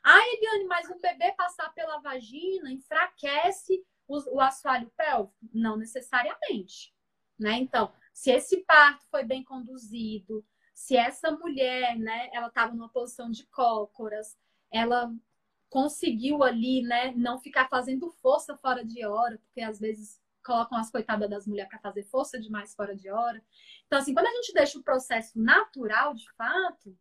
[0.03, 5.37] Ah, Eliane, mas o bebê passar pela vagina enfraquece o, o assoalho pélvico?
[5.53, 6.95] Não necessariamente.
[7.39, 7.53] Né?
[7.59, 13.31] Então, se esse parto foi bem conduzido, se essa mulher, né, ela estava numa posição
[13.31, 14.37] de cócoras,
[14.75, 15.15] ela
[15.71, 20.91] conseguiu ali, né, não ficar fazendo força fora de hora, porque às vezes colocam as
[20.91, 23.43] coitadas das mulheres para fazer força demais fora de hora.
[23.87, 26.99] Então, assim, quando a gente deixa o processo natural, de fato,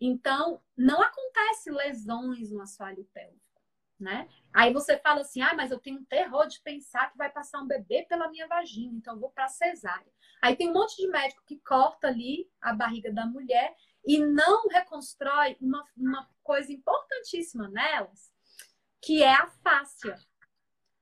[0.00, 3.60] então não acontece lesões no assoalho pélvico,
[3.98, 4.28] né?
[4.54, 7.60] Aí você fala assim, ah, mas eu tenho um terror de pensar que vai passar
[7.60, 10.12] um bebê pela minha vagina, então eu vou para cesárea.
[10.40, 13.74] Aí tem um monte de médico que corta ali a barriga da mulher
[14.04, 18.32] e não reconstrói uma, uma coisa importantíssima nelas,
[19.00, 20.16] que é a fáscia.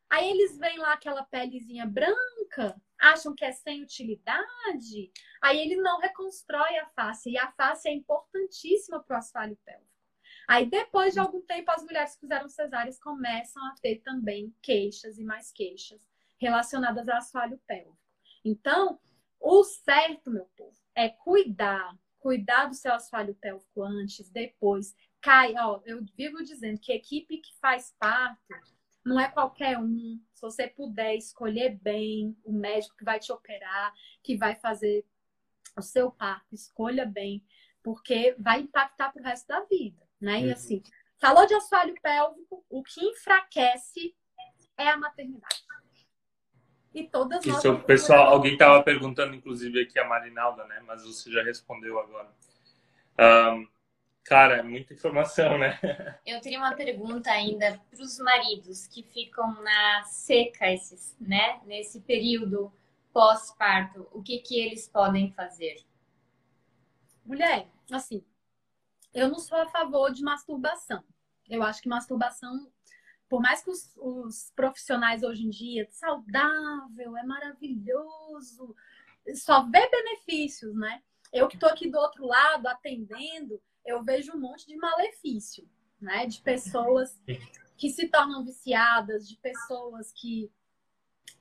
[0.09, 5.11] Aí eles veem lá aquela pelezinha branca, acham que é sem utilidade,
[5.43, 7.31] aí ele não reconstrói a face.
[7.31, 9.91] E a face é importantíssima para o assoalho pélvico.
[10.49, 15.19] Aí depois de algum tempo, as mulheres que fizeram cesáreas começam a ter também queixas
[15.19, 16.07] e mais queixas
[16.39, 17.99] relacionadas ao assoalho pélvico.
[18.45, 19.01] Então,
[19.41, 21.97] o certo, meu povo, é cuidar
[22.27, 24.97] cuidar do seu assoalho pélvico antes, depois.
[25.21, 28.43] Cai, ó, eu vivo dizendo que equipe que faz parto
[29.05, 30.21] não é qualquer um.
[30.35, 35.07] Se você puder escolher bem o médico que vai te operar, que vai fazer
[35.79, 37.47] o seu parto, escolha bem,
[37.81, 40.39] porque vai impactar para o resto da vida, né?
[40.39, 40.47] Uhum.
[40.47, 40.83] E assim,
[41.21, 44.17] falou de assoalho pélvico, o que enfraquece
[44.77, 45.65] é a maternidade.
[46.97, 47.59] E todas nós.
[47.59, 50.83] Isso, pessoal, alguém estava perguntando, inclusive, aqui a Marinalda, né?
[50.87, 52.27] Mas você já respondeu agora.
[53.19, 53.69] Um,
[54.25, 55.79] cara, é muita informação, né?
[56.25, 61.61] Eu teria uma pergunta ainda para os maridos que ficam na seca, esses, né?
[61.67, 62.73] Nesse período
[63.13, 65.77] pós-parto, o que, que eles podem fazer?
[67.27, 68.25] Mulher, assim,
[69.13, 71.05] eu não sou a favor de masturbação.
[71.47, 72.71] Eu acho que masturbação
[73.29, 78.75] por mais que os, os, profissionais hoje em dia, saudável, é maravilhoso,
[79.35, 81.03] só vê benefícios, né?
[81.33, 85.69] Eu que estou aqui do outro lado atendendo, eu vejo um monte de malefício,
[86.01, 86.27] né?
[86.27, 87.21] De pessoas
[87.77, 90.51] que se tornam viciadas, de pessoas que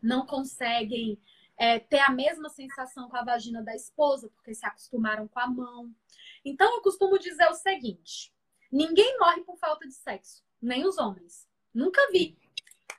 [0.02, 1.20] não conseguem
[1.58, 5.48] é, ter a mesma sensação com a vagina da esposa, porque se acostumaram com a
[5.48, 5.94] mão.
[6.44, 8.34] Então, eu costumo dizer o seguinte:
[8.72, 11.48] ninguém morre por falta de sexo, nem os homens.
[11.76, 12.38] Nunca vi.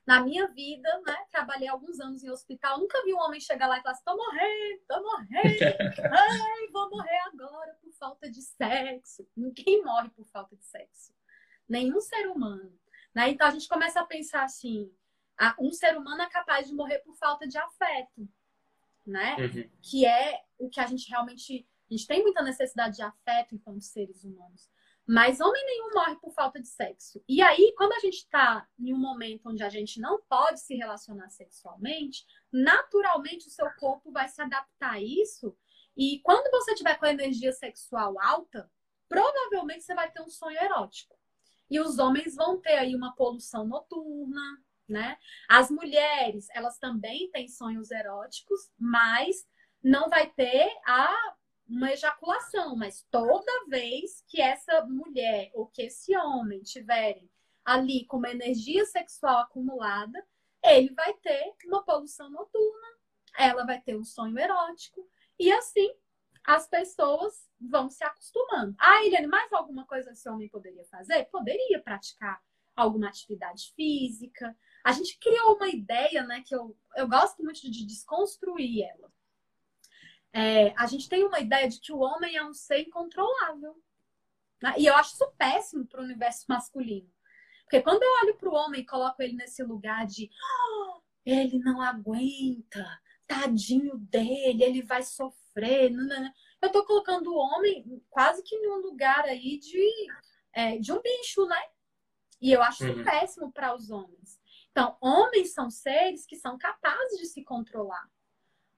[0.06, 1.16] Na minha vida, né?
[1.32, 4.16] Trabalhei alguns anos em hospital, nunca vi um homem chegar lá e falar assim: tô
[4.16, 5.58] morrendo, tô morrendo,
[6.12, 9.26] ai, vou morrer agora por falta de sexo.
[9.36, 11.12] Ninguém morre por falta de sexo.
[11.68, 12.78] Nenhum ser humano.
[13.12, 13.30] Né?
[13.30, 14.92] Então a gente começa a pensar assim:
[15.58, 18.28] um ser humano é capaz de morrer por falta de afeto,
[19.04, 19.36] né?
[19.38, 19.70] Uhum.
[19.82, 21.66] Que é o que a gente realmente.
[21.90, 24.68] A gente tem muita necessidade de afeto enquanto seres humanos.
[25.06, 27.22] Mas homem nenhum morre por falta de sexo.
[27.28, 30.74] E aí, quando a gente está em um momento onde a gente não pode se
[30.74, 35.56] relacionar sexualmente, naturalmente o seu corpo vai se adaptar a isso.
[35.96, 38.68] E quando você tiver com a energia sexual alta,
[39.08, 41.16] provavelmente você vai ter um sonho erótico.
[41.70, 45.18] E os homens vão ter aí uma poluição noturna, né?
[45.48, 49.46] As mulheres, elas também têm sonhos eróticos, mas
[49.82, 51.34] não vai ter a
[51.68, 57.28] uma ejaculação, mas toda vez que essa mulher ou que esse homem tiverem
[57.64, 60.24] ali com uma energia sexual acumulada,
[60.62, 62.88] ele vai ter uma poluição noturna,
[63.36, 65.08] ela vai ter um sonho erótico,
[65.38, 65.92] e assim
[66.44, 68.76] as pessoas vão se acostumando.
[68.78, 71.24] Ah, Eliane, mais alguma coisa esse homem poderia fazer?
[71.24, 72.40] Poderia praticar
[72.76, 74.56] alguma atividade física.
[74.84, 79.10] A gente criou uma ideia, né, que eu, eu gosto muito de desconstruir ela
[80.36, 83.74] é, a gente tem uma ideia de que o homem é um ser incontrolável.
[84.62, 84.74] Né?
[84.76, 87.10] E eu acho isso péssimo para o universo masculino.
[87.62, 91.58] Porque quando eu olho para o homem e coloco ele nesse lugar de oh, ele
[91.58, 92.86] não aguenta,
[93.26, 95.90] tadinho dele, ele vai sofrer.
[96.60, 99.90] Eu estou colocando o homem quase que em um lugar aí de,
[100.52, 101.62] é, de um bicho, né?
[102.42, 103.02] E eu acho uhum.
[103.02, 104.38] péssimo para os homens.
[104.70, 108.06] Então, homens são seres que são capazes de se controlar.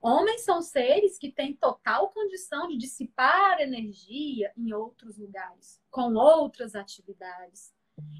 [0.01, 6.73] Homens são seres que têm total condição de dissipar energia em outros lugares, com outras
[6.73, 7.73] atividades.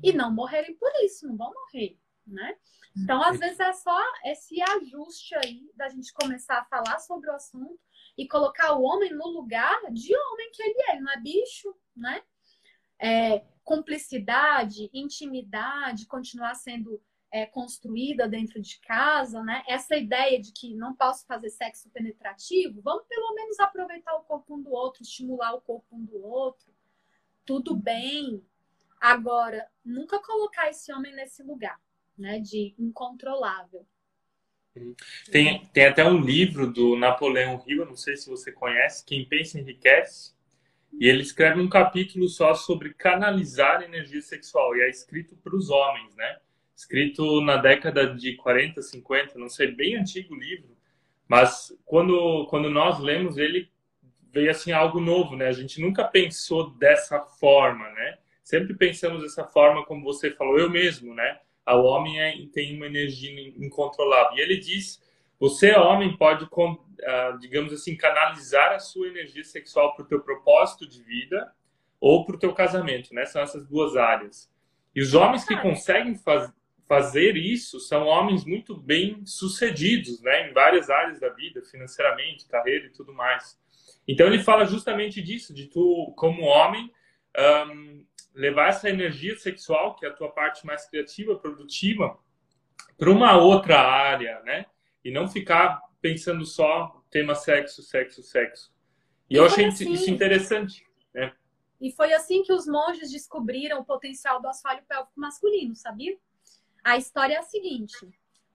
[0.04, 1.98] E não morrerem por isso, não vão morrer.
[2.28, 2.58] né?
[2.98, 7.34] Então, às vezes é só esse ajuste aí da gente começar a falar sobre o
[7.34, 7.80] assunto
[8.18, 11.74] e colocar o homem no lugar de homem que ele é, ele não é bicho,
[11.96, 12.22] né?
[13.02, 17.02] É, cumplicidade, intimidade, continuar sendo
[17.32, 19.64] é, construída dentro de casa, né?
[19.68, 24.56] Essa ideia de que não posso fazer sexo penetrativo, vamos pelo menos aproveitar o corpo
[24.56, 26.68] um do outro, estimular o corpo um do outro.
[27.46, 28.44] Tudo bem.
[29.00, 31.80] Agora, nunca colocar esse homem nesse lugar,
[32.18, 32.40] né?
[32.40, 33.86] De incontrolável.
[35.32, 39.60] Tem, tem até um livro do Napoleão Hill, não sei se você conhece, Quem Pensa
[39.60, 40.34] Enriquece,
[40.94, 45.70] e ele escreve um capítulo só sobre canalizar energia sexual, e é escrito para os
[45.70, 46.40] homens, né?
[46.80, 50.78] Escrito na década de 40, 50, não sei, bem antigo livro,
[51.28, 53.70] mas quando, quando nós lemos ele,
[54.32, 55.48] veio assim algo novo, né?
[55.50, 58.18] A gente nunca pensou dessa forma, né?
[58.46, 61.40] Sempre pensamos dessa forma, como você falou, eu mesmo, né?
[61.68, 64.38] O homem é, tem uma energia incontrolável.
[64.38, 65.04] E ele diz,
[65.38, 66.48] você, homem, pode,
[67.06, 71.54] ah, digamos assim, canalizar a sua energia sexual para o teu propósito de vida
[72.00, 73.26] ou para o teu casamento, né?
[73.26, 74.50] São essas duas áreas.
[74.96, 76.54] E os homens que conseguem fazer
[76.90, 82.88] fazer isso são homens muito bem sucedidos, né, em várias áreas da vida, financeiramente, carreira
[82.88, 83.60] e tudo mais.
[84.08, 86.92] Então ele fala justamente disso, de tu como homem
[87.68, 92.18] um, levar essa energia sexual, que é a tua parte mais criativa, produtiva,
[92.98, 94.66] para uma outra área, né,
[95.06, 98.74] e não ficar pensando só tema sexo, sexo, sexo.
[99.30, 99.94] E, e eu achei assim.
[99.94, 100.84] isso interessante,
[101.14, 101.34] né?
[101.80, 106.18] E foi assim que os monges descobriram o potencial do assoalho pélvico masculino, sabia?
[106.84, 107.96] A história é a seguinte: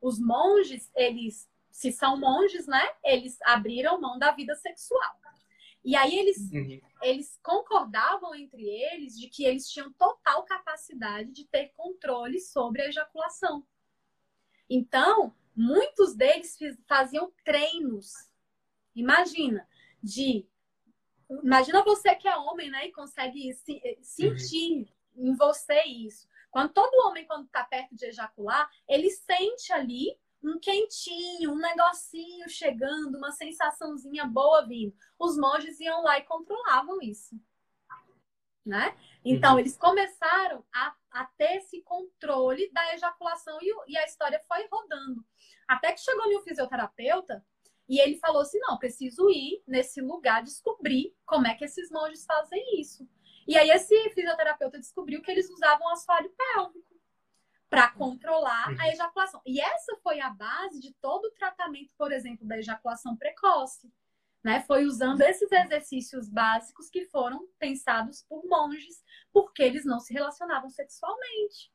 [0.00, 2.86] os monges, eles, se são monges, né?
[3.02, 5.20] Eles abriram mão da vida sexual.
[5.84, 6.80] E aí eles, uhum.
[7.02, 12.88] eles concordavam entre eles de que eles tinham total capacidade de ter controle sobre a
[12.88, 13.66] ejaculação.
[14.68, 16.56] Então, muitos deles
[16.88, 18.12] faziam treinos.
[18.94, 19.68] Imagina,
[20.02, 20.46] de
[21.42, 25.28] imagina você que é homem, né, e consegue se, sentir uhum.
[25.28, 26.26] em você isso.
[26.55, 32.48] Quando todo homem, quando está perto de ejacular, ele sente ali um quentinho, um negocinho
[32.48, 34.94] chegando, uma sensaçãozinha boa vindo.
[35.18, 37.34] Os monges iam lá e controlavam isso.
[38.64, 38.96] Né?
[39.24, 39.59] Então, uhum.
[39.59, 45.26] eles começaram a, a, ter esse controle da ejaculação e, e, a história foi rodando.
[45.66, 47.44] Até que chegou ali o fisioterapeuta
[47.88, 52.24] e ele falou assim: não, preciso ir nesse lugar descobrir como é que esses monges
[52.24, 53.09] fazem isso.
[53.47, 56.95] E aí esse fisioterapeuta descobriu que eles usavam assoalho pélvico
[57.68, 59.42] para controlar a ejaculação.
[59.45, 63.92] E essa foi a base de todo o tratamento, por exemplo, da ejaculação precoce.
[64.42, 64.61] Né?
[64.62, 70.70] Foi usando esses exercícios básicos que foram pensados por monges, porque eles não se relacionavam
[70.70, 71.72] sexualmente.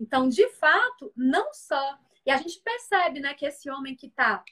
[0.00, 1.98] Então, de fato, não só.
[2.24, 4.42] E a gente percebe né, que esse homem que está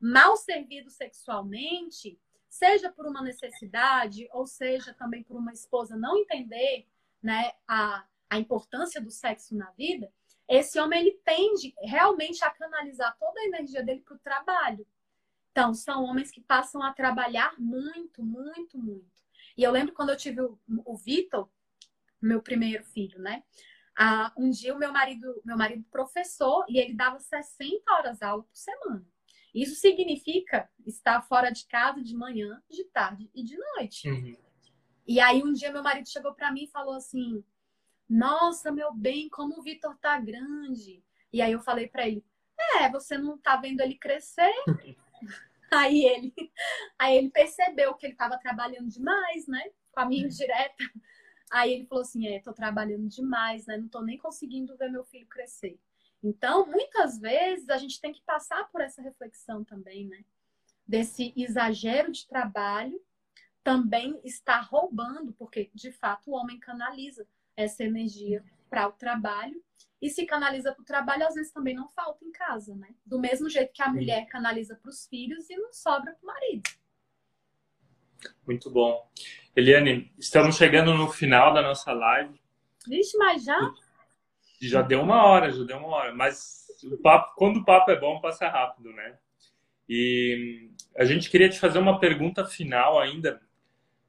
[0.00, 6.86] mal servido sexualmente, seja por uma necessidade, ou seja também por uma esposa não entender
[7.22, 10.10] né, a, a importância do sexo na vida,
[10.48, 14.86] esse homem ele tende realmente a canalizar toda a energia dele para o trabalho.
[15.50, 19.18] Então, são homens que passam a trabalhar muito, muito, muito.
[19.56, 21.50] E eu lembro quando eu tive o, o Vitor,
[22.20, 23.42] meu primeiro filho, né?
[23.96, 28.44] Ah, um dia o meu marido, meu marido professor, e ele dava 60 horas aula
[28.44, 29.04] por semana.
[29.62, 34.08] Isso significa estar fora de casa de manhã, de tarde e de noite.
[34.08, 34.36] Uhum.
[35.04, 37.42] E aí um dia meu marido chegou para mim e falou assim:
[38.08, 41.02] "Nossa, meu bem, como o Vitor tá grande".
[41.32, 42.24] E aí eu falei para ele:
[42.78, 44.52] "É, você não tá vendo ele crescer?"
[45.72, 46.32] aí ele
[46.96, 49.70] aí ele percebeu que ele estava trabalhando demais, né?
[49.90, 50.84] Com a minha indireta.
[51.50, 53.76] Aí ele falou assim: "É, tô trabalhando demais, né?
[53.76, 55.80] Não tô nem conseguindo ver meu filho crescer".
[56.22, 60.24] Então, muitas vezes, a gente tem que passar por essa reflexão também, né?
[60.86, 63.00] Desse exagero de trabalho
[63.62, 69.62] também está roubando, porque de fato o homem canaliza essa energia para o trabalho
[70.00, 72.88] e se canaliza para o trabalho, às vezes também não falta em casa, né?
[73.04, 76.26] Do mesmo jeito que a mulher canaliza para os filhos e não sobra para o
[76.26, 76.70] marido.
[78.46, 79.10] Muito bom.
[79.54, 82.40] Eliane, estamos chegando no final da nossa live.
[82.86, 83.58] Vixe, mas já?
[84.60, 86.14] Já deu uma hora, já deu uma hora.
[86.14, 89.16] Mas o papo, quando o papo é bom, passa rápido, né?
[89.88, 93.40] E a gente queria te fazer uma pergunta final ainda.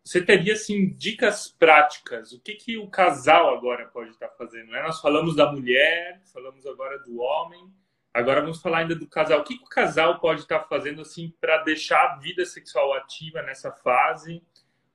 [0.03, 2.31] Você teria, assim, dicas práticas?
[2.31, 4.71] O que, que o casal agora pode estar fazendo?
[4.71, 4.81] Né?
[4.81, 7.71] Nós falamos da mulher, falamos agora do homem.
[8.13, 9.39] Agora vamos falar ainda do casal.
[9.39, 13.41] O que, que o casal pode estar fazendo, assim, para deixar a vida sexual ativa
[13.43, 14.41] nessa fase?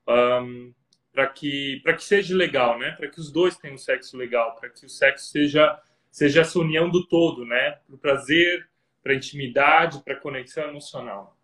[0.06, 0.74] Um,
[1.14, 2.90] para que para que seja legal, né?
[2.90, 6.90] Para que os dois tenham sexo legal, para que o sexo seja seja essa união
[6.90, 7.72] do todo, né?
[7.86, 8.68] Para o prazer,
[9.02, 11.38] para intimidade, para conexão emocional.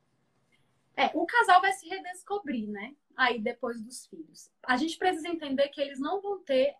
[0.97, 2.95] É, o casal vai se redescobrir, né?
[3.17, 4.51] Aí depois dos filhos.
[4.65, 6.75] A gente precisa entender que eles não vão ter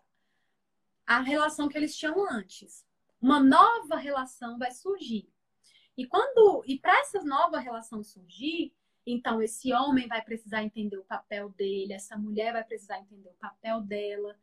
[1.07, 2.85] a relação que eles tinham antes.
[3.21, 5.29] Uma nova relação vai surgir.
[5.97, 8.73] E quando e para essa nova relação surgir,
[9.05, 13.39] então esse homem vai precisar entender o papel dele, essa mulher vai precisar entender o
[13.39, 14.35] papel dela,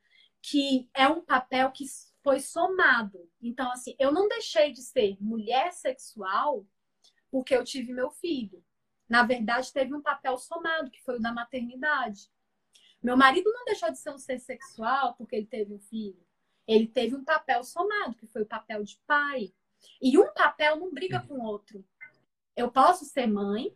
[0.43, 1.85] que é um papel que
[2.23, 3.31] foi somado.
[3.41, 6.67] Então assim, eu não deixei de ser mulher sexual
[7.31, 8.65] porque eu tive meu filho.
[9.09, 12.31] Na verdade, teve um papel somado, que foi o da maternidade.
[13.03, 16.21] Meu marido não deixou de ser um ser sexual porque ele teve um filho.
[16.67, 19.55] Ele teve um papel somado, que foi o papel de pai.
[20.03, 21.85] E um papel não briga com o outro.
[22.55, 23.75] Eu posso ser mãe,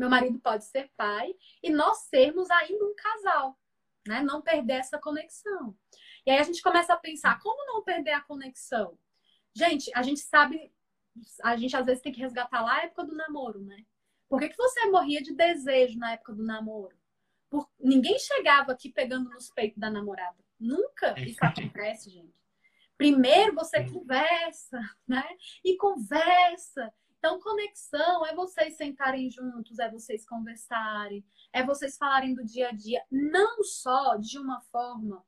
[0.00, 3.58] meu marido pode ser pai, e nós sermos ainda um casal,
[4.06, 4.22] né?
[4.22, 5.76] Não perder essa conexão.
[6.24, 8.98] E aí a gente começa a pensar, como não perder a conexão?
[9.54, 10.72] Gente, a gente sabe,
[11.42, 13.84] a gente às vezes tem que resgatar lá a época do namoro, né?
[14.26, 16.96] Por que, que você morria de desejo na época do namoro?
[17.50, 17.68] Por...
[17.78, 20.38] Ninguém chegava aqui pegando nos peitos da namorada.
[20.58, 22.40] Nunca isso acontece, gente.
[22.96, 25.28] Primeiro você conversa, né?
[25.62, 26.90] E conversa.
[27.20, 32.72] Então, conexão é vocês sentarem juntos, é vocês conversarem, é vocês falarem do dia a
[32.72, 35.22] dia, não só de uma forma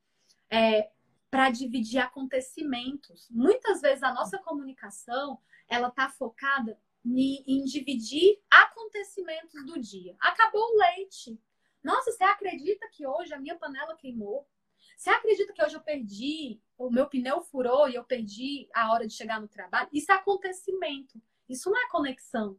[0.50, 0.90] é,
[1.30, 3.28] para dividir acontecimentos.
[3.30, 5.38] Muitas vezes a nossa comunicação
[5.68, 10.16] ela está focada em dividir acontecimentos do dia.
[10.18, 11.38] Acabou o leite.
[11.84, 14.48] Nossa, você acredita que hoje a minha panela queimou?
[14.96, 19.06] Você acredita que hoje eu perdi, o meu pneu furou e eu perdi a hora
[19.06, 19.90] de chegar no trabalho?
[19.92, 21.20] Isso é acontecimento.
[21.52, 22.58] Isso não é conexão,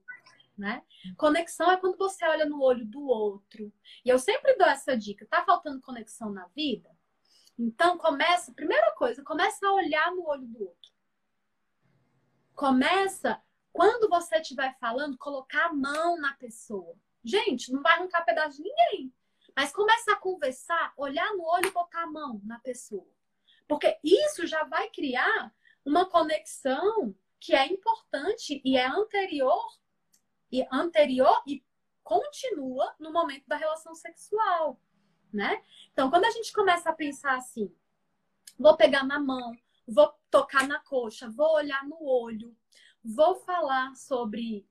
[0.58, 0.84] né?
[1.18, 3.72] Conexão é quando você olha no olho do outro.
[4.06, 5.26] E eu sempre dou essa dica.
[5.26, 6.90] Tá faltando conexão na vida?
[7.58, 10.92] Então começa, primeira coisa, começa a olhar no olho do outro.
[12.56, 13.42] Começa
[13.72, 16.96] quando você estiver falando, colocar a mão na pessoa.
[17.24, 19.14] Gente, não vai arrancar pedaço de ninguém.
[19.56, 23.08] Mas começa a conversar, olhar no olho e botar a mão na pessoa.
[23.68, 25.54] Porque isso já vai criar
[25.86, 29.68] uma conexão que é importante e é anterior
[30.50, 31.62] e anterior e
[32.02, 34.80] continua no momento da relação sexual,
[35.32, 35.62] né?
[35.92, 37.70] Então, quando a gente começa a pensar assim,
[38.58, 39.52] vou pegar na mão,
[39.86, 42.56] vou tocar na coxa, vou olhar no olho,
[43.04, 44.66] vou falar sobre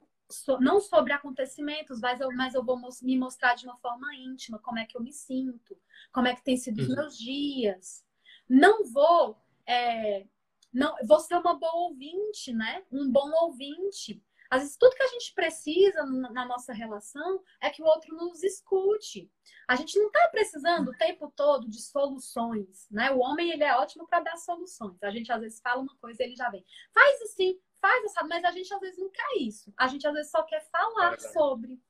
[0.60, 4.78] não sobre acontecimentos, mas eu, mas eu vou me mostrar de uma forma íntima como
[4.78, 5.76] é que eu me sinto,
[6.10, 6.94] como é que tem sido os uhum.
[6.94, 8.02] meus dias.
[8.48, 10.26] Não vou é,
[10.72, 12.84] não vou ser uma boa ouvinte, né?
[12.90, 14.22] Um bom ouvinte.
[14.52, 18.42] Às vezes, tudo que a gente precisa na nossa relação é que o outro nos
[18.42, 19.30] escute.
[19.66, 23.10] A gente não está precisando o tempo todo de soluções, né?
[23.12, 25.02] O homem, ele é ótimo para dar soluções.
[25.02, 26.62] A gente, às vezes, fala uma coisa e ele já vem.
[26.92, 29.72] Faz assim, faz assado, mas a gente às vezes não quer isso.
[29.74, 31.80] A gente às vezes só quer falar é sobre,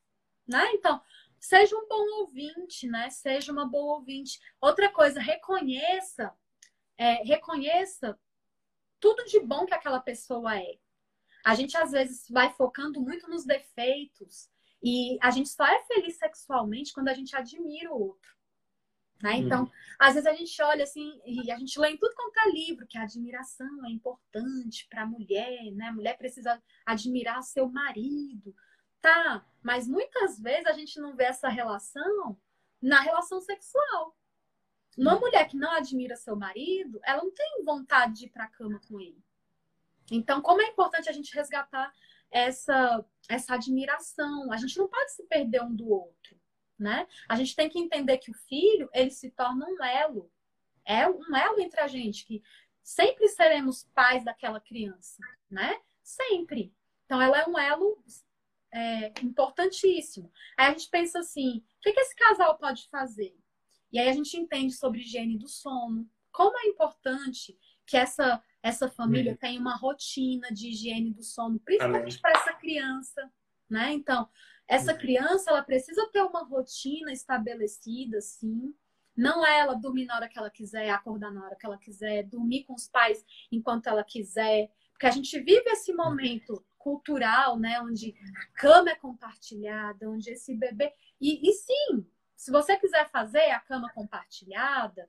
[0.46, 0.72] né?
[0.74, 1.02] Então,
[1.40, 3.10] seja um bom ouvinte, né?
[3.10, 4.40] Seja uma boa ouvinte.
[4.60, 6.32] Outra coisa, reconheça,
[6.96, 8.16] é, reconheça
[9.02, 10.78] tudo de bom que aquela pessoa é.
[11.44, 14.48] A gente às vezes vai focando muito nos defeitos
[14.80, 18.30] e a gente só é feliz sexualmente quando a gente admira o outro.
[19.20, 19.36] Né?
[19.36, 19.70] Então, hum.
[19.98, 22.86] às vezes a gente olha assim, e a gente lê em tudo quanto é livro,
[22.86, 25.86] que a admiração é importante para a mulher, né?
[25.86, 28.54] A mulher precisa admirar seu marido.
[29.00, 32.36] Tá, mas muitas vezes a gente não vê essa relação
[32.80, 34.16] na relação sexual.
[34.96, 38.48] Uma mulher que não admira seu marido, ela não tem vontade de ir para a
[38.48, 39.22] cama com ele.
[40.10, 41.92] Então, como é importante a gente resgatar
[42.30, 44.52] essa, essa admiração?
[44.52, 46.36] A gente não pode se perder um do outro
[46.82, 47.06] né?
[47.28, 50.30] A gente tem que entender que o filho, ele se torna um elo.
[50.84, 52.42] É um elo entre a gente, que
[52.82, 55.80] sempre seremos pais daquela criança, né?
[56.02, 56.74] Sempre.
[57.06, 58.02] Então, ela é um elo
[58.72, 60.30] é, importantíssimo.
[60.56, 63.34] Aí a gente pensa assim, o que, que esse casal pode fazer?
[63.92, 68.88] E aí a gente entende sobre higiene do sono, como é importante que essa, essa
[68.88, 73.30] família tenha uma rotina de higiene do sono, principalmente para essa criança,
[73.68, 73.92] né?
[73.92, 74.28] Então,
[74.66, 78.74] essa criança, ela precisa ter uma rotina estabelecida, sim.
[79.14, 82.22] Não é ela dormir na hora que ela quiser, acordar na hora que ela quiser,
[82.22, 84.72] dormir com os pais enquanto ela quiser.
[84.92, 87.80] Porque a gente vive esse momento cultural, né?
[87.82, 90.94] Onde a cama é compartilhada, onde esse bebê.
[91.20, 92.06] E, e sim,
[92.42, 95.08] se você quiser fazer a cama compartilhada,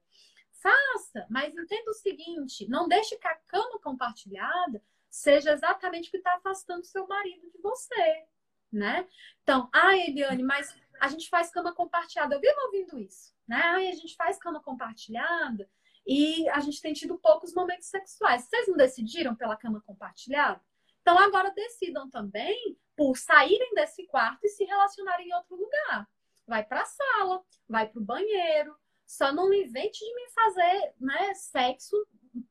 [0.61, 6.17] faça, mas entenda o seguinte: não deixe que a cama compartilhada seja exatamente o que
[6.17, 8.27] está afastando seu marido de você
[8.73, 9.07] né?
[9.43, 12.36] Então, ai, Eliane, mas a gente faz cama compartilhada.
[12.36, 13.61] Eu vivo ouvindo isso, né?
[13.63, 15.69] Ai, a gente faz cama compartilhada
[16.05, 18.43] e a gente tem tido poucos momentos sexuais.
[18.43, 20.61] Vocês não decidiram pela cama compartilhada?
[21.01, 26.09] Então agora decidam também por saírem desse quarto e se relacionarem em outro lugar.
[26.48, 28.76] Vai para a sala, vai para o banheiro.
[29.06, 31.96] Só não invente de me fazer né, sexo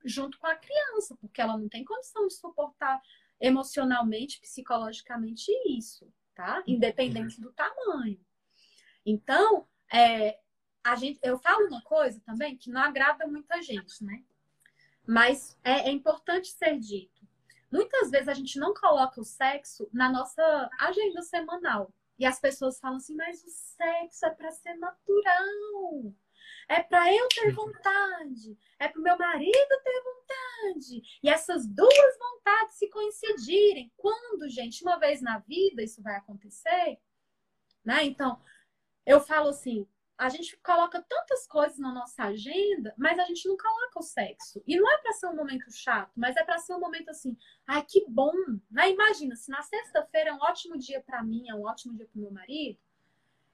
[0.05, 3.01] junto com a criança, porque ela não tem condição de suportar
[3.41, 6.63] emocionalmente, psicologicamente isso, tá?
[6.67, 8.21] Independente do tamanho.
[9.05, 10.39] Então, é,
[10.85, 14.23] a gente, eu falo uma coisa também que não agrada muita gente, né?
[15.05, 17.27] Mas é, é importante ser dito.
[17.71, 21.93] Muitas vezes a gente não coloca o sexo na nossa agenda semanal.
[22.23, 26.15] E as pessoas falam assim, mas o sexo é para ser natural.
[26.69, 31.03] É para eu ter vontade, é para o meu marido ter vontade.
[31.21, 33.93] E essas duas vontades se coincidirem.
[33.97, 37.01] Quando, gente, uma vez na vida isso vai acontecer,
[37.85, 38.05] né?
[38.05, 38.41] Então,
[39.05, 39.85] eu falo assim,
[40.23, 44.63] a gente coloca tantas coisas na nossa agenda, mas a gente não coloca o sexo.
[44.65, 47.37] E não é para ser um momento chato, mas é para ser um momento assim,
[47.67, 48.33] ai que bom.
[48.71, 48.91] Né?
[48.91, 52.21] Imagina, se na sexta-feira é um ótimo dia para mim, é um ótimo dia para
[52.21, 52.79] meu marido,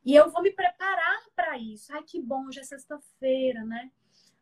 [0.05, 1.91] e eu vou me preparar para isso.
[1.93, 3.91] Ai, que bom, hoje é sexta-feira, né?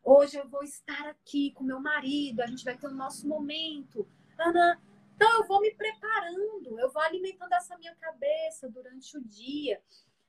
[0.03, 4.05] Hoje eu vou estar aqui com meu marido, a gente vai ter o nosso momento.
[4.37, 4.81] Ana,
[5.15, 9.81] então eu vou me preparando, eu vou alimentando essa minha cabeça durante o dia.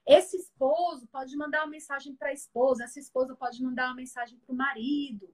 [0.08, 4.38] Esse esposo pode mandar uma mensagem para a esposa, essa esposa pode mandar uma mensagem
[4.38, 5.28] para o marido,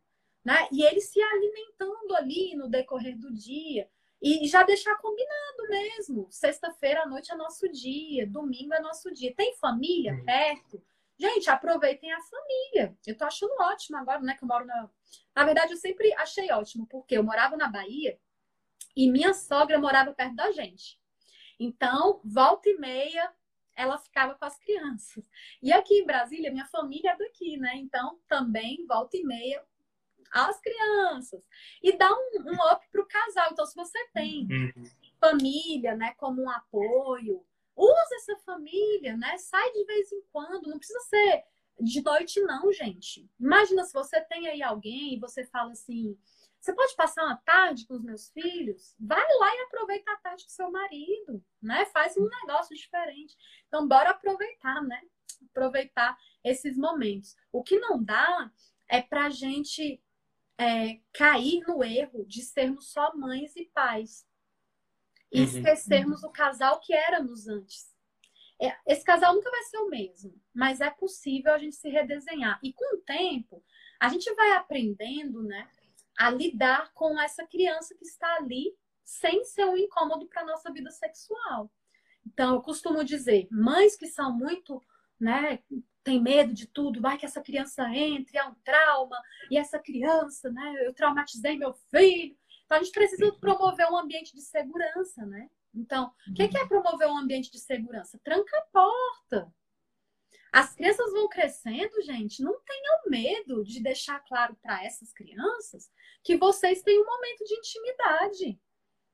[0.44, 0.68] né?
[0.72, 3.88] E ele se alimentando ali no decorrer do dia.
[4.20, 6.26] E já deixar combinado mesmo.
[6.30, 9.34] Sexta-feira à noite é nosso dia, domingo é nosso dia.
[9.36, 10.24] Tem família uhum.
[10.24, 10.82] perto?
[11.16, 12.96] Gente, aproveitem a família.
[13.06, 14.34] Eu tô achando ótimo agora, né?
[14.34, 14.90] Que eu moro na.
[15.36, 18.18] Na verdade, eu sempre achei ótimo, porque eu morava na Bahia
[18.96, 20.98] e minha sogra morava perto da gente.
[21.60, 23.32] Então, volta e meia,
[23.76, 25.28] ela ficava com as crianças.
[25.62, 27.76] E aqui em Brasília, minha família é daqui, né?
[27.76, 29.64] Então, também, volta e meia,
[30.32, 31.46] as crianças
[31.82, 33.48] e dá um, um up para o casal.
[33.52, 34.84] Então, se você tem uhum.
[35.20, 37.44] família, né, como um apoio,
[37.76, 39.38] usa essa família, né?
[39.38, 41.44] Sai de vez em quando, não precisa ser
[41.80, 43.28] de noite não, gente.
[43.38, 46.16] Imagina se você tem aí alguém e você fala assim:
[46.64, 48.94] "Você pode passar uma tarde com os meus filhos?
[48.98, 51.84] Vai lá e aproveita a tarde com seu marido, né?
[51.84, 53.36] Faz um negócio diferente.
[53.68, 54.98] Então, bora aproveitar, né?
[55.50, 57.36] Aproveitar esses momentos.
[57.52, 58.50] O que não dá
[58.88, 60.02] é pra gente
[60.56, 64.26] é, cair no erro de sermos só mães e pais
[65.30, 65.44] e uhum.
[65.44, 67.92] esquecermos o casal que éramos antes.
[68.58, 72.58] É, esse casal nunca vai ser o mesmo, mas é possível a gente se redesenhar.
[72.62, 73.62] E com o tempo,
[74.00, 75.68] a gente vai aprendendo, né,
[76.18, 80.90] a lidar com essa criança que está ali sem ser um incômodo para nossa vida
[80.90, 81.70] sexual.
[82.26, 84.82] Então, eu costumo dizer, mães que são muito,
[85.20, 85.62] né,
[86.02, 89.16] tem medo de tudo, vai que essa criança entre, é um trauma,
[89.50, 92.36] e essa criança, né, eu traumatizei meu filho.
[92.64, 95.50] Então a gente precisa promover um ambiente de segurança, né?
[95.74, 98.18] Então, o que é promover um ambiente de segurança?
[98.22, 99.52] Tranca a porta.
[100.54, 105.90] As crianças vão crescendo, gente, não tenham medo de deixar claro para essas crianças
[106.22, 108.60] que vocês têm um momento de intimidade.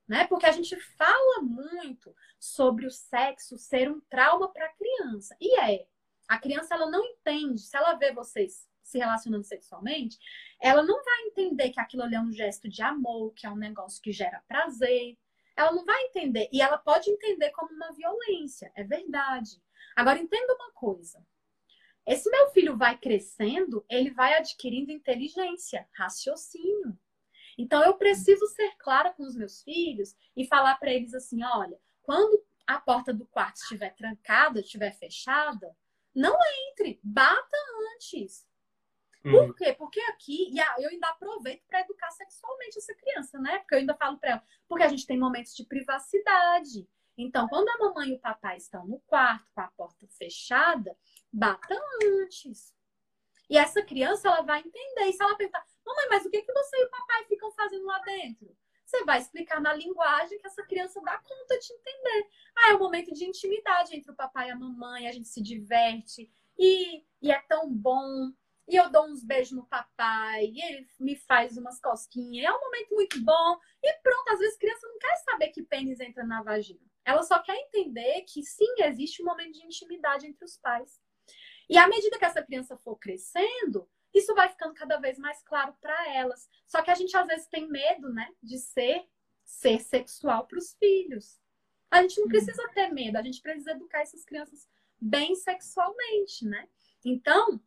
[0.07, 0.26] Né?
[0.26, 5.34] Porque a gente fala muito sobre o sexo ser um trauma para a criança.
[5.41, 5.86] E é,
[6.28, 10.18] a criança ela não entende, se ela vê vocês se relacionando sexualmente,
[10.61, 13.57] ela não vai entender que aquilo ali é um gesto de amor, que é um
[13.57, 15.16] negócio que gera prazer.
[15.57, 16.51] Ela não vai entender.
[16.53, 19.59] E ela pode entender como uma violência, é verdade.
[19.97, 21.24] Agora, entenda uma coisa.
[22.07, 26.99] Esse meu filho vai crescendo, ele vai adquirindo inteligência, raciocínio.
[27.58, 31.79] Então, eu preciso ser clara com os meus filhos e falar para eles assim: olha,
[32.03, 35.76] quando a porta do quarto estiver trancada, estiver fechada,
[36.14, 36.37] não
[36.70, 37.57] entre, bata
[37.95, 38.46] antes.
[39.25, 39.33] Hum.
[39.33, 39.72] Por quê?
[39.75, 43.58] Porque aqui, e eu ainda aproveito para educar sexualmente essa criança, né?
[43.58, 46.88] Porque eu ainda falo para ela, porque a gente tem momentos de privacidade.
[47.18, 50.96] Então, quando a mamãe e o papai estão no quarto com a porta fechada,
[51.32, 51.78] bata
[52.22, 52.74] antes.
[53.48, 55.08] E essa criança, ela vai entender.
[55.08, 57.84] E se ela perguntar, mamãe, mas o que, que você e o papai ficam fazendo
[57.84, 58.57] lá dentro?
[58.86, 62.28] Você vai explicar na linguagem que essa criança dá conta de entender.
[62.57, 65.40] Ah, é um momento de intimidade entre o papai e a mamãe, a gente se
[65.40, 66.28] diverte
[66.58, 68.32] e, e é tão bom.
[68.68, 72.46] E eu dou uns beijos no papai, e ele me faz umas cosquinhas.
[72.46, 73.58] É um momento muito bom.
[73.82, 76.80] E pronto, às vezes a criança não quer saber que pênis entra na vagina.
[77.04, 81.00] Ela só quer entender que sim, existe um momento de intimidade entre os pais.
[81.71, 85.75] E à medida que essa criança for crescendo, isso vai ficando cada vez mais claro
[85.80, 86.51] para elas.
[86.67, 89.09] Só que a gente às vezes tem medo, né, de ser
[89.45, 91.41] ser sexual para os filhos.
[91.91, 92.30] A gente não uhum.
[92.30, 94.68] precisa ter medo, a gente precisa educar essas crianças
[95.01, 96.68] bem sexualmente, né?
[97.05, 97.61] Então,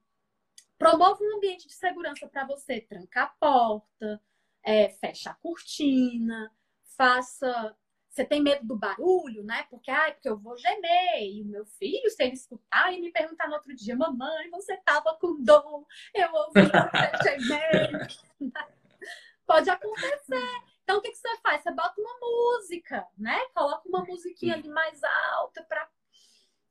[0.84, 2.82] Promova um ambiente de segurança para você.
[2.82, 4.22] Tranca a porta,
[4.62, 6.52] é, fecha a cortina,
[6.98, 7.74] faça.
[8.14, 9.66] Você tem medo do barulho, né?
[9.72, 11.24] Porque, ah, porque eu vou gemer.
[11.24, 14.78] E o meu filho, se ele escutar e me perguntar no outro dia, mamãe, você
[14.78, 15.84] tava com dor,
[16.14, 18.08] eu ouvi você gemer.
[19.48, 20.64] Pode acontecer.
[20.84, 21.64] Então, o que, que você faz?
[21.64, 23.40] Você bota uma música, né?
[23.52, 25.90] Coloca uma musiquinha ali mais alta para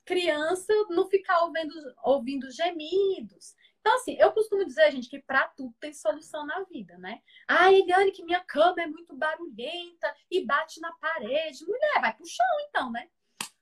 [0.05, 1.75] criança não ficar ouvindo,
[2.05, 3.57] ouvindo gemidos.
[3.83, 7.21] Então, assim, eu costumo dizer, gente, que para tudo tem solução na vida, né?
[7.49, 11.67] Ah, Eliane, que minha cama é muito barulhenta e bate na parede.
[11.67, 13.11] Mulher, vai pro chão, então, né?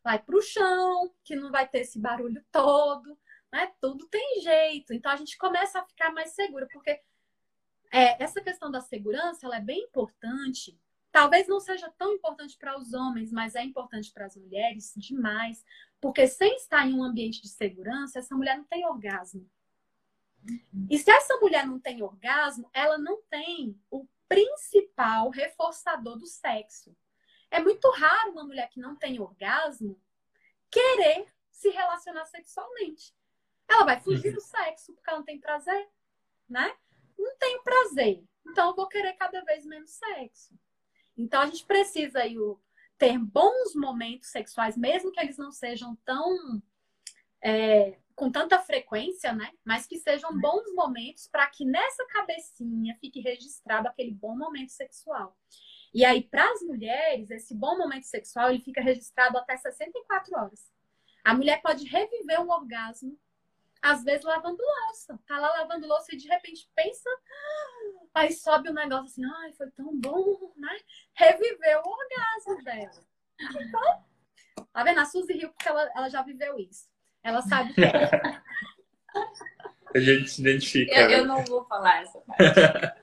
[0.04, 3.18] Vai pro chão, que não vai ter esse barulho todo,
[3.50, 3.72] né?
[3.80, 4.92] Tudo tem jeito.
[4.92, 7.00] Então, a gente começa a ficar mais segura, porque
[7.90, 10.78] é, essa questão da segurança, ela é bem importante.
[11.10, 15.64] Talvez não seja tão importante para os homens, mas é importante para as mulheres demais,
[15.98, 19.48] porque sem estar em um ambiente de segurança, essa mulher não tem orgasmo.
[20.88, 26.96] E se essa mulher não tem orgasmo, ela não tem o principal reforçador do sexo.
[27.50, 30.00] É muito raro uma mulher que não tem orgasmo
[30.70, 33.12] querer se relacionar sexualmente.
[33.68, 34.34] Ela vai fugir uhum.
[34.34, 35.88] do sexo porque ela não tem prazer,
[36.48, 36.76] né?
[37.18, 38.24] Não tem prazer.
[38.46, 40.54] Então eu vou querer cada vez menos sexo.
[41.16, 42.36] Então a gente precisa aí,
[42.96, 46.62] ter bons momentos sexuais, mesmo que eles não sejam tão
[47.42, 49.50] é, com tanta frequência, né?
[49.64, 55.34] Mas que sejam bons momentos para que nessa cabecinha fique registrado aquele bom momento sexual.
[55.94, 60.70] E aí, para as mulheres, esse bom momento sexual ele fica registrado até 64 horas.
[61.24, 63.18] A mulher pode reviver um orgasmo,
[63.80, 65.18] às vezes lavando louça.
[65.26, 67.08] Tá lá lavando louça e de repente pensa,
[68.12, 70.76] aí sobe o um negócio assim, ai, foi tão bom, né?
[71.14, 73.02] Reviveu o orgasmo dela.
[73.40, 74.04] Então,
[74.74, 75.00] tá vendo?
[75.00, 76.89] A Suzy riu porque ela, ela já viveu isso.
[77.22, 78.40] Ela sabe que é.
[79.94, 80.94] A gente se identifica.
[80.94, 81.18] Eu, né?
[81.18, 83.00] eu não vou falar essa parte.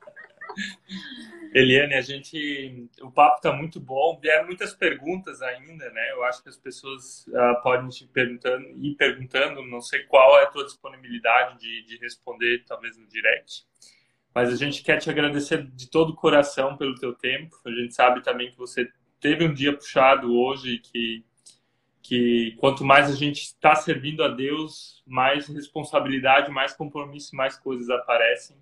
[1.54, 4.20] Eliane, a gente, o papo está muito bom.
[4.22, 6.12] Vieram muitas perguntas ainda, né?
[6.12, 9.66] Eu acho que as pessoas uh, podem te perguntando, ir perguntando.
[9.66, 13.66] Não sei qual é a tua disponibilidade de, de responder, talvez no direct.
[14.34, 17.56] Mas a gente quer te agradecer de todo o coração pelo teu tempo.
[17.66, 18.88] A gente sabe também que você
[19.20, 21.26] teve um dia puxado hoje e que
[22.08, 27.90] que quanto mais a gente está servindo a Deus, mais responsabilidade, mais compromisso, mais coisas
[27.90, 28.56] aparecem.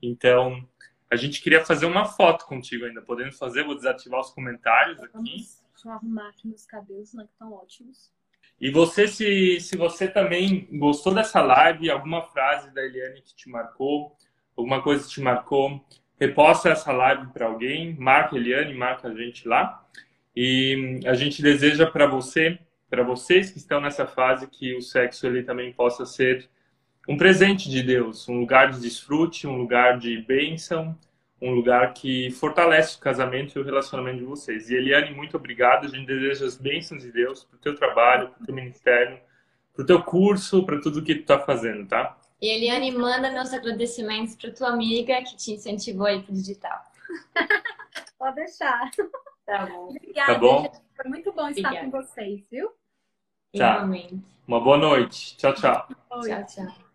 [0.00, 0.64] Então,
[1.10, 3.02] a gente queria fazer uma foto contigo ainda.
[3.02, 3.64] Podemos fazer?
[3.64, 5.12] Vou desativar os comentários aqui.
[5.12, 8.12] Vamos, deixa eu arrumar aqui meus cabelos, né, que estão ótimos.
[8.60, 13.48] E você, se, se você também gostou dessa live, alguma frase da Eliane que te
[13.48, 14.16] marcou,
[14.56, 15.84] alguma coisa que te marcou,
[16.16, 19.84] reposta essa live para alguém, marca a Eliane, marca a gente lá.
[20.36, 22.56] E a gente deseja para você
[22.88, 26.48] para vocês que estão nessa fase que o sexo ele também possa ser
[27.08, 30.96] um presente de Deus, um lugar de desfrute, um lugar de bênção,
[31.40, 34.68] um lugar que fortalece o casamento e o relacionamento de vocês.
[34.68, 35.86] E Eliane, muito obrigado.
[35.86, 39.18] A gente deseja as bênçãos de Deus para o teu trabalho, para o teu ministério,
[39.72, 42.18] para o teu curso, para tudo que tu está fazendo, tá?
[42.40, 46.78] E Eliane, manda meus agradecimentos para tua amiga que te incentivou aí para o digital.
[48.18, 48.90] Pode deixar.
[49.48, 49.88] Tá bom.
[49.88, 50.62] Obrigada, tá bom?
[50.62, 50.80] Gente.
[50.94, 51.90] Foi muito bom estar Obrigada.
[51.90, 52.70] com vocês, viu?
[53.56, 53.82] Tá.
[54.46, 55.38] Uma boa noite.
[55.38, 55.88] Tchau, tchau.
[56.22, 56.87] Tchau, tchau.